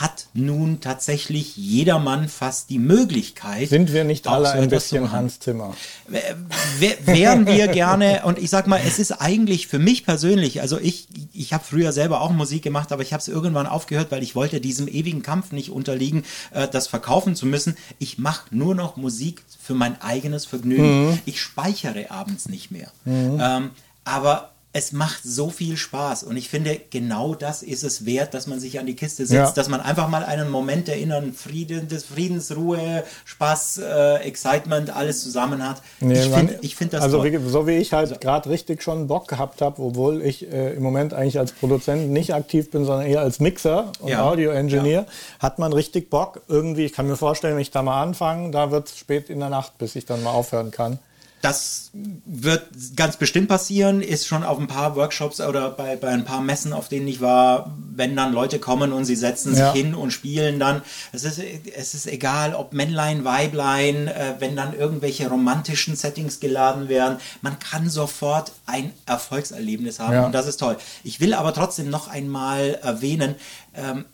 [0.00, 3.68] hat nun tatsächlich jedermann fast die Möglichkeit.
[3.68, 5.12] Sind wir nicht alle so ein bisschen.
[5.12, 5.74] Hans Zimmer?
[6.08, 10.78] Wär- wären wir gerne und ich sag mal, es ist eigentlich für mich persönlich, also
[10.80, 14.22] ich ich habe früher selber auch Musik gemacht, aber ich habe es irgendwann aufgehört, weil
[14.22, 17.76] ich wollte diesem ewigen Kampf nicht unterliegen, äh, das verkaufen zu müssen.
[18.00, 21.20] Ich mache nur noch Musik für mein eigenes Vergnügen.
[21.24, 22.88] Ich speichere abends nicht mehr.
[23.06, 23.70] Ähm,
[24.04, 28.48] aber es macht so viel Spaß und ich finde, genau das ist es wert, dass
[28.48, 29.52] man sich an die Kiste setzt, Ja.
[29.52, 34.90] dass man einfach mal einen Moment der inneren Frieden, des Friedens, Ruhe, Spaß, äh, Excitement,
[34.90, 35.80] alles zusammen hat.
[36.00, 39.06] Nee, ich finde ich find das also wie, so wie ich halt gerade richtig schon
[39.06, 43.06] Bock gehabt habe, obwohl ich äh, im Moment eigentlich als Produzent nicht aktiv bin, sondern
[43.06, 44.24] eher als Mixer und Ja.
[44.24, 45.06] Audio-Engineer,
[45.38, 46.84] hat man richtig Bock irgendwie.
[46.84, 49.50] Ich kann mir vorstellen, wenn ich da mal anfange, da wird es spät in der
[49.50, 50.98] Nacht, bis ich dann mal aufhören kann.
[51.44, 51.90] Das
[52.24, 52.62] wird
[52.96, 56.72] ganz bestimmt passieren, ist schon auf ein paar Workshops oder bei, bei ein paar Messen,
[56.72, 59.70] auf denen ich war, wenn dann Leute kommen und sie setzen Ja.
[59.72, 60.80] sich hin und spielen dann.
[61.12, 66.88] Es ist, es ist egal, ob Männlein, Weiblein, äh, wenn dann irgendwelche romantischen Settings geladen
[66.88, 67.18] werden.
[67.42, 70.24] Man kann sofort ein Erfolgserlebnis haben Ja.
[70.26, 70.78] und das ist toll.
[71.02, 73.34] Ich will aber trotzdem noch einmal erwähnen,
[73.74, 74.13] ähm, äh,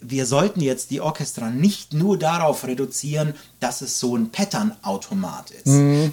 [0.00, 5.66] wir sollten jetzt die Orchestra nicht nur darauf reduzieren, dass es so ein Pattern-Automat ist.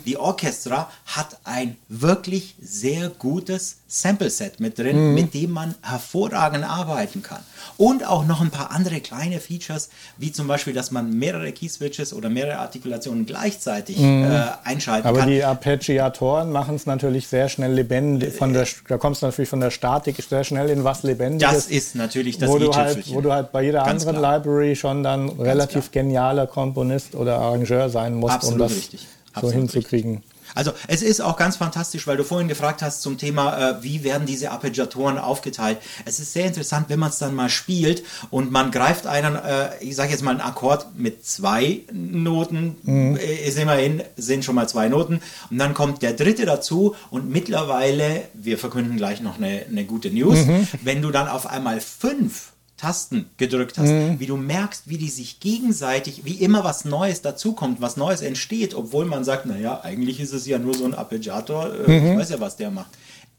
[0.05, 7.22] Die Orchestra hat ein wirklich sehr gutes Sample-Set mit drin, mit dem man hervorragend arbeiten
[7.22, 7.41] kann.
[7.78, 12.12] Und auch noch ein paar andere kleine Features, wie zum Beispiel, dass man mehrere Key-Switches
[12.12, 15.30] oder mehrere Artikulationen gleichzeitig äh, einschalten Aber kann.
[15.30, 18.34] die Arpeggiatoren machen es natürlich sehr schnell lebendig.
[18.34, 21.54] Von der, da kommst du natürlich von der Statik sehr schnell in was Lebendiges.
[21.54, 24.39] das ist natürlich das wo du, halt, wo du halt bei jeder Ganz anderen klar.
[24.39, 29.02] Library schon dann relativ genialer Komponist oder Arrangeur sein musst, Absolut um das richtig.
[29.02, 30.24] so Absolut hinzukriegen.
[30.56, 34.04] Also es ist auch ganz fantastisch, weil du vorhin gefragt hast zum Thema, äh, wie
[34.04, 35.80] werden diese Arpeggiatoren aufgeteilt.
[36.06, 39.70] Es ist sehr interessant, wenn man es dann mal spielt und man greift einen, äh,
[39.82, 42.78] ich sage jetzt mal einen Akkord mit zwei Noten,
[43.18, 47.30] äh, ist immerhin, sind schon mal zwei Noten und dann kommt der dritte dazu und
[47.30, 50.39] mittlerweile, wir verkünden gleich noch eine, eine gute News,
[50.82, 52.53] wenn du dann auf einmal fünf
[52.84, 57.79] Tasten gedrückt hast, wie du merkst, wie die sich gegenseitig, wie immer was Neues dazukommt,
[57.79, 61.88] was Neues entsteht, obwohl man sagt, naja, eigentlich ist es ja nur so ein Arpeggiator,
[61.88, 62.91] äh, ich weiß ja, was der macht.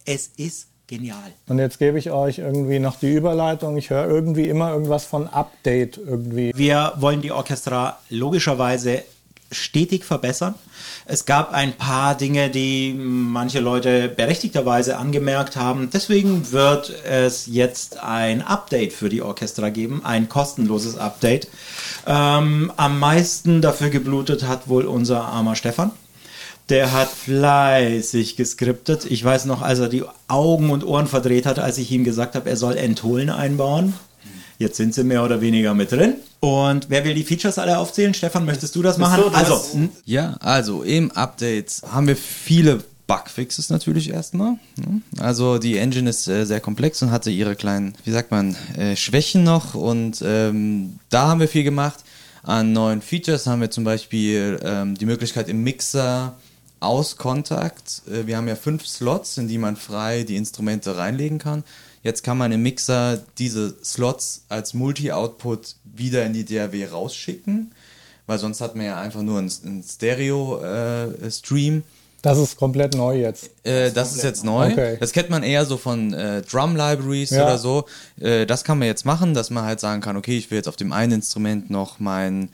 [0.07, 1.31] Es ist genial.
[1.47, 3.77] Und jetzt gebe ich euch irgendwie noch die Überleitung.
[3.77, 6.53] Ich höre irgendwie immer irgendwas von Update irgendwie.
[6.57, 9.03] Wir wollen die Orchestra logischerweise
[9.55, 10.55] stetig verbessern.
[11.07, 15.91] Es gab ein paar Dinge, die manche Leute berechtigterweise angemerkt haben.
[15.93, 21.49] Deswegen wird es jetzt ein Update für die Orchestra geben, ein kostenloses Update.
[22.07, 25.91] Ähm, am meisten dafür geblutet hat wohl unser armer Stefan.
[26.71, 29.05] Der hat fleißig geskriptet.
[29.05, 32.35] Ich weiß noch, als er die Augen und Ohren verdreht hat, als ich ihm gesagt
[32.35, 33.93] habe, er soll Entholen einbauen.
[34.59, 36.15] Jetzt sind sie mehr oder weniger mit drin.
[36.45, 38.13] Und wer will die Features alle aufzählen?
[38.13, 39.23] Stefan, möchtest du das machen?
[39.23, 44.59] so, du also, hast- Ja, also im Update haben wir viele Bugfixes natürlich erstmal.
[44.77, 45.01] ne?
[45.19, 48.95] Also die Engine ist äh, sehr komplex und hatte ihre kleinen, wie sagt man, äh,
[48.97, 52.01] Schwächen noch und ähm, da haben wir viel gemacht.
[52.43, 56.35] An neuen Features haben wir zum Beispiel ähm, die Möglichkeit im Mixer
[56.81, 58.03] aus Kontakt.
[58.07, 61.65] Äh, wir haben ja fünf Slots, in die man frei die Instrumente reinlegen kann.
[62.05, 67.73] Jetzt kann man im Mixer diese Slots als Multi-Output wieder in die DAW rausschicken,
[68.27, 71.83] weil sonst hat man ja einfach nur einen, einen Stereo-Stream.
[72.23, 73.51] Das ist komplett neu jetzt.
[73.65, 74.71] Äh, das ist jetzt neu.
[74.73, 74.97] Okay.
[74.99, 77.45] Das kennt man eher so von äh, Drum Libraries Ja.
[77.45, 77.85] oder so.
[78.19, 80.69] Äh, das kann man jetzt machen, dass man halt sagen kann, okay, ich will jetzt
[80.69, 82.49] auf dem einen Instrument noch mein,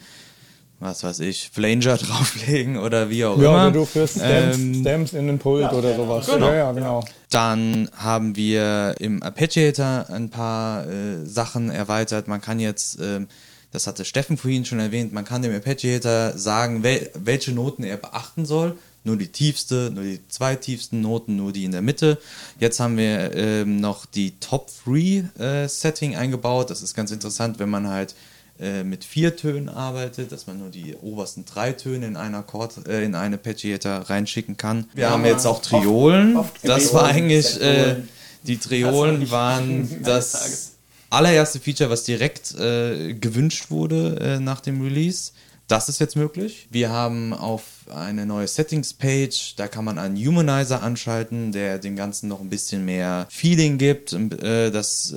[0.81, 3.63] was weiß ich, Flanger drauflegen oder wie auch Ja, immer.
[3.69, 6.27] oder du führst Stamps, Ähm, Stamps in den Pult oder sowas.
[6.27, 6.47] Genau.
[6.49, 7.05] Ja, ja, genau.
[7.31, 12.27] Dann haben wir im Arpeggiator ein paar äh, Sachen erweitert.
[12.29, 13.29] Man kann jetzt, ähm,
[13.73, 17.97] das hatte Steffen vorhin schon erwähnt, man kann dem Arpeggiator sagen, wel welche Noten er
[17.99, 18.77] beachten soll.
[19.03, 22.19] Nur die tiefste, nur die zwei tiefsten Noten, nur die in der Mitte.
[22.59, 26.69] Jetzt haben wir ähm, noch die Top-3-Setting eingebaut.
[26.71, 28.15] Das ist ganz interessant, wenn man halt
[28.61, 32.87] äh, mit vier Tönen arbeitet, dass man nur die obersten drei Töne in einen Akkord,
[32.87, 34.87] äh, in eine Arpeggiator reinschicken kann.
[34.93, 36.39] Wir haben jetzt auch Triolen.
[36.63, 37.97] das war eigentlich, äh,
[38.43, 40.73] die Triolen waren das
[41.09, 45.33] allererste Feature, was direkt äh, gewünscht wurde äh, nach dem Release.
[45.67, 46.69] Das ist jetzt möglich.
[46.71, 47.63] Wir haben auf
[47.95, 52.85] eine neue Settings-Page, da kann man einen Humanizer anschalten, der dem Ganzen noch ein bisschen
[52.85, 54.15] mehr Feeling gibt.
[54.43, 55.15] Das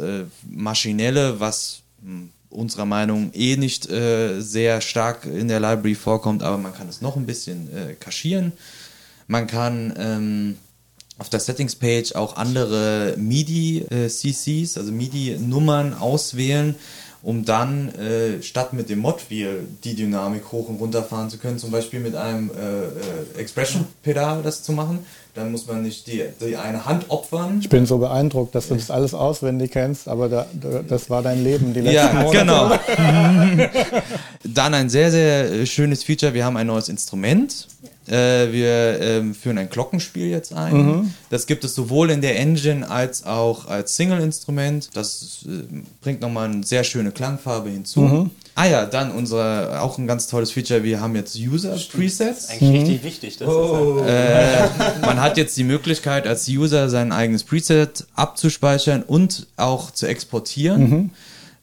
[0.47, 6.57] Maschinelle, was mh, unserer Meinung eh nicht äh, sehr stark in der Library vorkommt, aber
[6.57, 8.53] man kann es noch ein bisschen äh, kaschieren.
[9.27, 10.57] Man kann ähm,
[11.17, 16.75] auf der Settings-Page auch andere MIDI-CCs, also MIDI-Nummern auswählen,
[17.23, 21.57] um dann äh, statt mit dem Mod-Wheel die Dynamik hoch und runter fahren zu können,
[21.57, 24.99] zum Beispiel mit einem äh, äh, Expression-Pedal das zu machen.
[25.33, 27.59] Dann muss man nicht die, die eine Hand opfern.
[27.61, 31.23] Ich bin so beeindruckt, dass du das alles auswendig kennst, aber da, da, das war
[31.23, 32.37] dein Leben die letzten Ja, Monate.
[32.37, 32.71] genau.
[34.43, 36.33] Dann ein sehr, sehr äh, schönes Feature.
[36.33, 37.67] Wir haben ein neues Instrument.
[38.07, 40.75] Äh, wir ähm, führen ein Glockenspiel jetzt ein.
[40.75, 41.13] Mhm.
[41.29, 44.89] Das gibt es sowohl in der Engine als auch als Single-Instrument.
[44.93, 45.63] Das äh,
[46.01, 48.01] bringt nochmal eine sehr schöne Klangfarbe hinzu.
[48.01, 48.31] Mhm.
[48.55, 50.83] Ah ja, dann unser, auch ein ganz tolles Feature.
[50.83, 52.49] Wir haben jetzt User-Presets.
[52.49, 53.37] Eigentlich richtig wichtig.
[53.37, 60.05] Das Man hat jetzt die Möglichkeit, als User sein eigenes Preset abzuspeichern und auch zu
[60.05, 61.11] exportieren.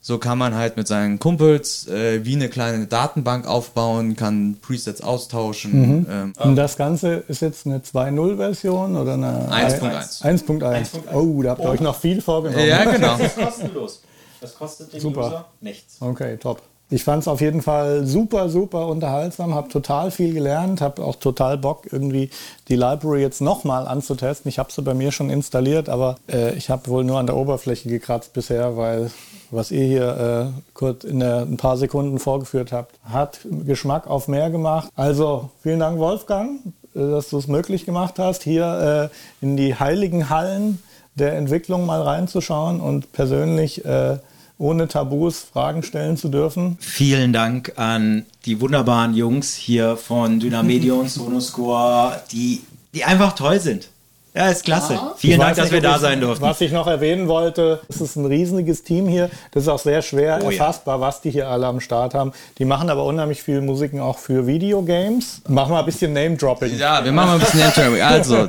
[0.02, 5.02] So kann man halt mit seinen Kumpels äh, wie eine kleine Datenbank aufbauen, kann Presets
[5.02, 6.06] austauschen.
[6.10, 10.22] Ähm, Und das Ganze ist jetzt eine 2.0-Version oder eine 1.1.
[10.22, 10.88] 1.1.
[11.12, 12.66] Oh, da habt ihr euch noch viel vorgenommen.
[12.66, 13.18] ja, genau.
[13.18, 14.00] Das ist kostenlos.
[14.40, 15.26] Das kostet den Super.
[15.26, 15.96] User nichts.
[16.00, 16.62] Okay, top.
[16.92, 21.14] Ich fand es auf jeden Fall super, super unterhaltsam, habe total viel gelernt, habe auch
[21.16, 22.30] total Bock, irgendwie
[22.66, 24.48] die Library jetzt nochmal anzutesten.
[24.48, 27.36] Ich habe sie bei mir schon installiert, aber äh, ich habe wohl nur an der
[27.36, 29.12] Oberfläche gekratzt bisher, weil
[29.50, 34.28] was ihr hier äh, kurz in der, ein paar Sekunden vorgeführt habt, hat Geschmack auf
[34.28, 34.90] mehr gemacht.
[34.96, 36.60] Also vielen Dank, Wolfgang,
[36.94, 40.82] äh, dass du es möglich gemacht hast, hier äh, in die heiligen Hallen
[41.14, 44.18] der Entwicklung mal reinzuschauen und persönlich äh,
[44.58, 46.76] ohne Tabus Fragen stellen zu dürfen.
[46.80, 52.60] Vielen Dank an die wunderbaren Jungs hier von Dynamedion, Sonoscore, die,
[52.94, 53.88] die einfach toll sind.
[54.32, 54.94] Ja, ist klasse.
[54.94, 55.14] Ja.
[55.16, 56.44] Vielen Dank, dass wir da sein durften.
[56.44, 59.28] Was ich noch erwähnen wollte, es ist ein riesiges Team hier.
[59.50, 61.00] Das ist auch sehr schwer oh, erfassbar, ja.
[61.00, 62.32] was die hier alle am Start haben.
[62.58, 65.42] Die machen aber unheimlich viel Musiken auch für Videogames.
[65.48, 66.78] Machen wir ein bisschen Name-Dropping.
[66.78, 68.02] Ja, wir machen mal ein bisschen Name-Dropping.
[68.02, 68.48] Also,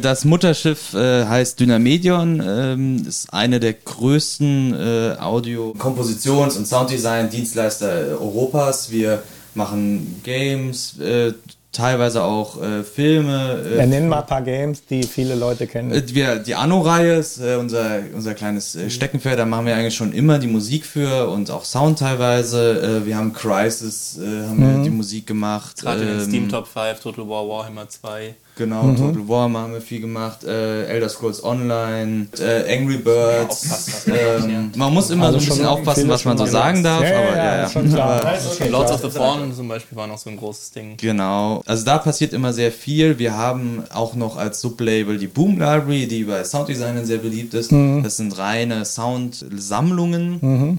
[0.00, 2.42] das Mutterschiff äh, heißt Dynamedion.
[2.46, 8.92] Ähm, ist eine der größten äh, Audio-Kompositions- und Sounddesign-Dienstleister Europas.
[8.92, 9.24] Wir
[9.54, 11.32] machen Games, äh,
[11.76, 13.62] teilweise auch äh, Filme.
[13.64, 15.92] Äh, ja, nennen mal ein paar Games, die viele Leute kennen.
[15.92, 19.94] Äh, wir, die Anno-Reihe ist äh, unser, unser kleines äh, Steckenpferd, da machen wir eigentlich
[19.94, 23.02] schon immer die Musik für und auch Sound teilweise.
[23.02, 24.76] Äh, wir haben Crisis, äh, haben mhm.
[24.78, 25.82] wir die Musik gemacht.
[25.82, 28.34] Gerade ähm, Steam Top 5, Total War Warhammer 2.
[28.56, 28.96] Genau, mhm.
[28.96, 34.06] Total War haben wir viel gemacht, äh, Elder Scrolls Online, äh, Angry Birds.
[34.06, 37.02] Ja, ähm, man muss immer also so ein bisschen aufpassen, was man so sagen darf.
[37.02, 38.02] Ja, aber, ja, ja, ja.
[38.02, 40.96] Aber, Lords of the Fallen zum Beispiel war noch so ein großes Ding.
[40.96, 43.18] Genau, also da passiert immer sehr viel.
[43.18, 47.72] Wir haben auch noch als Sublabel die Boom Library, die bei Sounddesignern sehr beliebt ist.
[47.72, 48.02] Mhm.
[48.02, 50.38] Das sind reine Soundsammlungen.
[50.40, 50.78] Mhm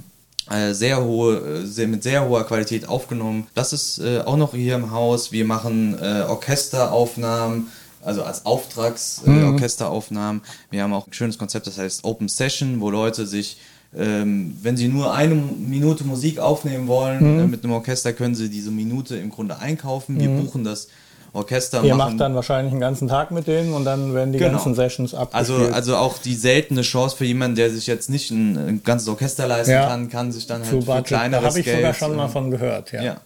[0.74, 3.48] sehr hohe, äh, sehr, mit sehr hoher Qualität aufgenommen.
[3.54, 5.32] Das ist äh, auch noch hier im Haus.
[5.32, 7.68] Wir machen äh, Orchesteraufnahmen,
[8.04, 10.41] also als Auftragsorchesteraufnahmen.
[10.41, 10.72] Mhm.
[10.72, 13.58] Wir haben auch ein schönes Konzept, das heißt Open Session, wo Leute sich
[13.95, 17.50] ähm, wenn Sie nur eine Minute Musik aufnehmen wollen mhm.
[17.50, 20.20] mit einem Orchester, können Sie diese Minute im Grunde einkaufen.
[20.20, 20.43] Wir mhm.
[20.43, 20.89] buchen das
[21.38, 22.12] Orchester Ihr machen.
[22.12, 24.52] macht dann wahrscheinlich einen ganzen Tag mit denen und dann werden die genau.
[24.52, 25.62] ganzen Sessions abgespielt.
[25.62, 29.08] Also, also auch die seltene Chance für jemanden, der sich jetzt nicht ein, ein ganzes
[29.08, 29.88] Orchester leisten ja.
[29.88, 32.52] kann, kann sich dann halt für kleineres Da habe ich Geld, sogar schon mal von
[32.52, 33.02] gehört, ja.
[33.02, 33.18] ja.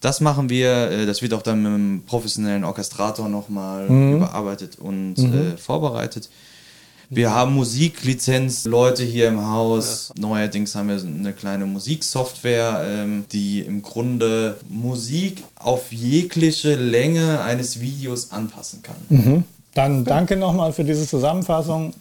[0.00, 4.16] Das machen wir, äh, das wird auch dann mit einem professionellen Orchestrator nochmal mhm.
[4.16, 5.52] überarbeitet und mhm.
[5.54, 6.30] äh, vorbereitet.
[7.12, 10.12] Wir haben Musiklizenz, Leute hier im Haus.
[10.14, 10.28] Ja.
[10.28, 17.80] Neuerdings haben wir eine kleine Musiksoftware, ähm, die im Grunde Musik auf jegliche Länge eines
[17.80, 18.94] Videos anpassen kann.
[19.08, 19.44] Mhm.
[19.74, 21.94] Dann danke nochmal für diese Zusammenfassung.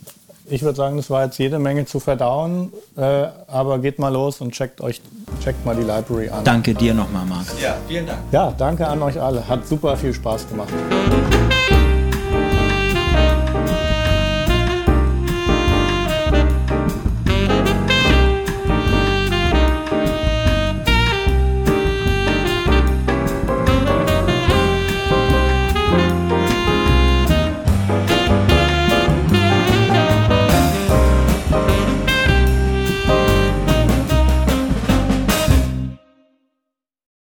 [0.46, 4.42] Ich würde sagen, das war jetzt jede Menge zu verdauen, äh, aber geht mal los
[4.42, 5.02] und checkt euch,
[5.44, 6.44] checkt mal die Library an.
[6.44, 7.48] Danke dir nochmal, Marc.
[7.60, 8.20] Ja, vielen Dank.
[8.32, 9.48] Ja, danke an euch alle.
[9.48, 10.70] Hat super viel Spaß gemacht.